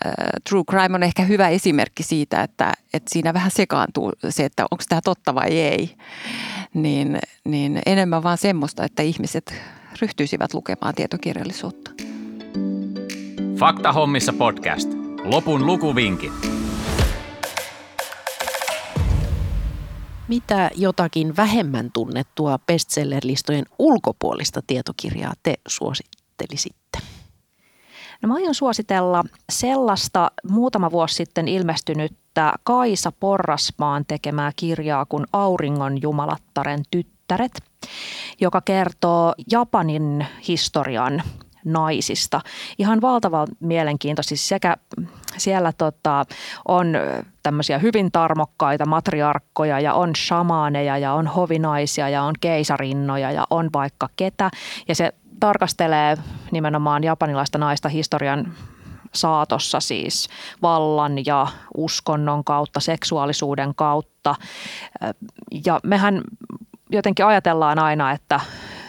True 0.49 0.63
crime 0.63 0.95
on 0.95 1.03
ehkä 1.03 1.23
hyvä 1.23 1.49
esimerkki 1.49 2.03
siitä, 2.03 2.41
että, 2.43 2.73
että 2.93 3.09
siinä 3.13 3.33
vähän 3.33 3.51
sekaantuu 3.51 4.13
se, 4.29 4.45
että 4.45 4.63
onko 4.71 4.83
tämä 4.89 5.01
totta 5.03 5.35
vai 5.35 5.59
ei. 5.59 5.95
Niin, 6.73 7.19
niin 7.45 7.81
enemmän 7.85 8.23
vaan 8.23 8.37
semmoista, 8.37 8.83
että 8.85 9.03
ihmiset 9.03 9.53
ryhtyisivät 10.01 10.53
lukemaan 10.53 10.95
tietokirjallisuutta. 10.95 11.91
Fakta 13.59 13.93
hommissa 13.93 14.33
podcast. 14.33 14.89
Lopun 15.23 15.65
lukuvinkit. 15.65 16.60
Mitä 20.31 20.69
jotakin 20.75 21.37
vähemmän 21.37 21.89
tunnettua 21.93 22.59
bestseller-listojen 22.71 23.65
ulkopuolista 23.79 24.61
tietokirjaa 24.67 25.33
te 25.43 25.53
suosittelisitte? 25.67 26.97
No 28.21 28.27
mä 28.27 28.35
aion 28.35 28.55
suositella 28.55 29.23
sellaista 29.51 30.31
muutama 30.49 30.91
vuosi 30.91 31.15
sitten 31.15 31.47
ilmestynyttä 31.47 32.53
Kaisa 32.63 33.11
Porrasmaan 33.11 34.05
tekemää 34.07 34.51
kirjaa 34.55 35.05
kuin 35.05 35.25
Auringon 35.33 36.01
jumalattaren 36.01 36.83
tyttäret, 36.91 37.51
joka 38.41 38.61
kertoo 38.61 39.33
Japanin 39.51 40.27
historian 40.47 41.23
naisista. 41.65 42.41
Ihan 42.77 43.01
valtavan 43.01 43.47
mielenkiintoista. 43.59 44.29
Siis 44.29 44.47
sekä 44.47 44.77
siellä 45.37 45.71
tota, 45.77 46.25
on 46.67 46.87
tämmöisiä 47.43 47.79
hyvin 47.79 48.11
tarmokkaita 48.11 48.85
matriarkkoja 48.85 49.79
ja 49.79 49.93
on 49.93 50.15
shamaaneja 50.15 50.97
ja 50.97 51.13
on 51.13 51.27
hovinaisia 51.27 52.09
ja 52.09 52.23
on 52.23 52.33
keisarinnoja 52.41 53.31
ja 53.31 53.47
on 53.49 53.69
vaikka 53.73 54.09
ketä. 54.15 54.51
Ja 54.87 54.95
se 54.95 55.13
tarkastelee 55.39 56.17
nimenomaan 56.51 57.03
japanilaista 57.03 57.57
naista 57.57 57.89
historian 57.89 58.53
saatossa 59.13 59.79
siis 59.79 60.29
vallan 60.61 61.25
ja 61.25 61.47
uskonnon 61.77 62.43
kautta, 62.43 62.79
seksuaalisuuden 62.79 63.75
kautta. 63.75 64.35
Ja 65.65 65.79
mehän 65.83 66.21
jotenkin 66.89 67.25
ajatellaan 67.25 67.79
aina, 67.79 68.11
että 68.11 68.39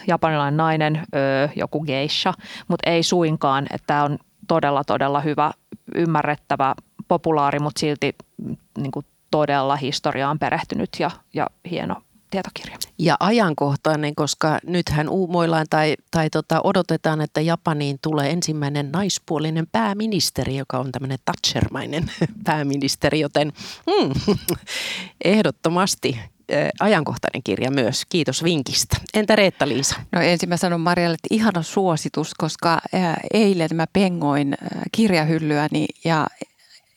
japanilainen 0.07 0.57
nainen, 0.57 1.03
öö, 1.15 1.47
joku 1.55 1.83
geisha, 1.83 2.33
mutta 2.67 2.89
ei 2.89 3.03
suinkaan, 3.03 3.67
että 3.73 4.03
on 4.03 4.17
todella, 4.47 4.83
todella 4.83 5.19
hyvä, 5.19 5.51
ymmärrettävä, 5.95 6.75
populaari, 7.07 7.59
mutta 7.59 7.79
silti 7.79 8.15
mm, 8.37 8.57
niin 8.77 8.91
kuin 8.91 9.05
todella 9.31 9.75
historiaan 9.75 10.39
perehtynyt 10.39 10.89
ja, 10.99 11.11
ja 11.33 11.47
hieno 11.69 11.95
tietokirja. 12.33 12.77
Ja 12.99 13.17
ajankohtainen, 13.19 14.15
koska 14.15 14.59
nythän 14.65 15.09
uumoillaan 15.09 15.65
tai, 15.69 15.95
tai 16.11 16.29
tota, 16.29 16.61
odotetaan, 16.63 17.21
että 17.21 17.41
Japaniin 17.41 17.97
tulee 18.01 18.29
ensimmäinen 18.29 18.91
naispuolinen 18.91 19.67
pääministeri, 19.71 20.57
joka 20.57 20.79
on 20.79 20.91
tämmöinen 20.91 21.17
Thatchermainen 21.25 22.11
pääministeri, 22.45 23.19
joten 23.19 23.53
mm, 23.87 24.35
ehdottomasti 25.23 26.19
ajankohtainen 26.79 27.41
kirja 27.43 27.71
myös. 27.71 28.05
Kiitos 28.09 28.43
vinkistä. 28.43 28.97
Entä 29.13 29.35
Reetta-Liisa? 29.35 29.95
No 30.11 30.21
ensin 30.21 30.49
mä 30.49 30.57
sanon 30.57 30.81
Marjalle, 30.81 31.13
että 31.13 31.35
ihana 31.35 31.61
suositus, 31.61 32.33
koska 32.37 32.81
eilen 33.33 33.69
mä 33.73 33.85
pengoin 33.93 34.55
kirjahyllyäni 34.91 35.85
ja 36.05 36.27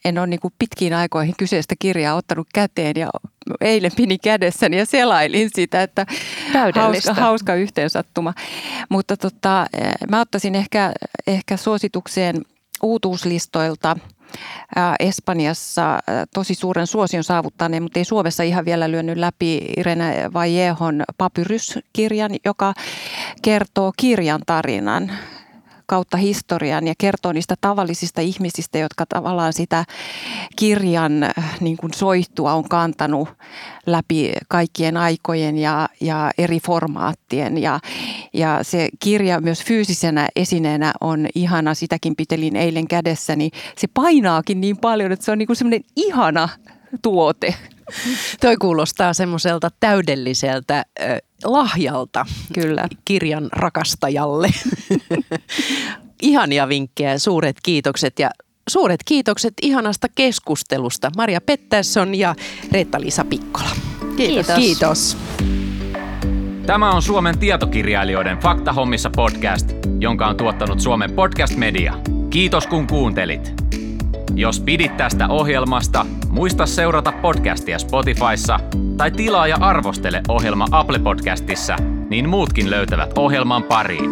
en 0.04 0.18
ole 0.18 0.26
niin 0.26 0.40
kuin 0.40 0.54
pitkiin 0.58 0.94
aikoihin 0.94 1.34
kyseistä 1.38 1.74
kirjaa 1.78 2.14
ottanut 2.14 2.46
käteen 2.54 2.94
ja 2.96 3.10
eilen 3.60 3.90
pini 3.96 4.18
kädessäni 4.18 4.78
ja 4.78 4.86
selailin 4.86 5.50
sitä, 5.54 5.82
että 5.82 6.06
hauska, 6.74 7.14
hauska 7.14 7.54
yhteensattuma. 7.54 8.34
Mutta 8.88 9.16
tota, 9.16 9.66
mä 10.10 10.20
ottaisin 10.20 10.54
ehkä, 10.54 10.92
ehkä 11.26 11.56
suositukseen 11.56 12.42
uutuuslistoilta 12.82 13.96
Espanjassa 15.00 15.98
tosi 16.34 16.54
suuren 16.54 16.86
suosion 16.86 17.24
saavuttaneen, 17.24 17.82
mutta 17.82 17.98
ei 18.00 18.04
Suomessa 18.04 18.42
ihan 18.42 18.64
vielä 18.64 18.90
lyönyt 18.90 19.18
läpi 19.18 19.60
Irene 19.76 20.30
Vallejehon 20.32 21.04
Papyrus-kirjan, 21.18 22.30
joka 22.44 22.74
kertoo 23.42 23.92
kirjan 23.96 24.40
tarinan 24.46 25.12
kautta 25.86 26.16
historian 26.16 26.86
ja 26.86 26.94
kertoo 26.98 27.32
niistä 27.32 27.54
tavallisista 27.60 28.20
ihmisistä, 28.20 28.78
jotka 28.78 29.06
tavallaan 29.08 29.52
sitä 29.52 29.84
kirjan 30.56 31.22
äh, 31.22 31.60
niin 31.60 31.76
kuin 31.76 31.94
soittua 31.94 32.52
on 32.52 32.68
kantanut 32.68 33.28
läpi 33.86 34.32
kaikkien 34.48 34.96
aikojen 34.96 35.58
ja, 35.58 35.88
ja 36.00 36.30
eri 36.38 36.60
formaattien. 36.60 37.58
Ja, 37.58 37.80
ja 38.32 38.58
se 38.62 38.88
kirja 38.98 39.40
myös 39.40 39.64
fyysisenä 39.64 40.28
esineenä 40.36 40.92
on 41.00 41.26
ihana, 41.34 41.74
sitäkin 41.74 42.16
pitelin 42.16 42.56
eilen 42.56 42.88
kädessäni. 42.88 43.50
Se 43.78 43.86
painaakin 43.94 44.60
niin 44.60 44.76
paljon, 44.76 45.12
että 45.12 45.24
se 45.24 45.32
on 45.32 45.38
niin 45.38 45.46
kuin 45.46 45.56
semmoinen 45.56 45.84
ihana 45.96 46.48
tuote. 47.02 47.54
Toi 48.40 48.56
kuulostaa 48.56 49.14
semmoiselta 49.14 49.70
täydelliseltä 49.80 50.78
äh, 50.78 51.18
lahjalta 51.44 52.26
Kyllä. 52.52 52.88
kirjan 53.04 53.48
rakastajalle. 53.52 54.48
Ihania 56.22 56.68
vinkkejä 56.68 57.18
suuret 57.18 57.56
kiitokset 57.62 58.18
ja 58.18 58.30
suuret 58.68 59.00
kiitokset 59.04 59.54
ihanasta 59.62 60.06
keskustelusta 60.14 61.10
Maria 61.16 61.40
Pettersson 61.40 62.14
ja 62.14 62.34
Reetta-Liisa 62.72 63.24
Pikkola. 63.24 63.70
Kiitos. 64.16 64.56
Kiitos. 64.56 65.16
Tämä 66.66 66.90
on 66.90 67.02
Suomen 67.02 67.38
tietokirjailijoiden 67.38 68.38
Faktahommissa 68.38 69.10
podcast, 69.16 69.72
jonka 70.00 70.26
on 70.26 70.36
tuottanut 70.36 70.80
Suomen 70.80 71.12
Podcast 71.12 71.56
Media. 71.56 71.94
Kiitos 72.30 72.66
kun 72.66 72.86
kuuntelit. 72.86 73.54
Jos 74.34 74.60
pidit 74.60 74.96
tästä 74.96 75.28
ohjelmasta, 75.28 76.06
muista 76.28 76.66
seurata 76.66 77.12
podcastia 77.12 77.78
Spotifyssa 77.78 78.60
tai 78.96 79.10
tilaa 79.10 79.46
ja 79.46 79.56
arvostele 79.60 80.22
ohjelma 80.28 80.66
Apple 80.70 80.98
Podcastissa, 80.98 81.76
niin 82.10 82.28
muutkin 82.28 82.70
löytävät 82.70 83.18
ohjelman 83.18 83.62
pariin. 83.62 84.10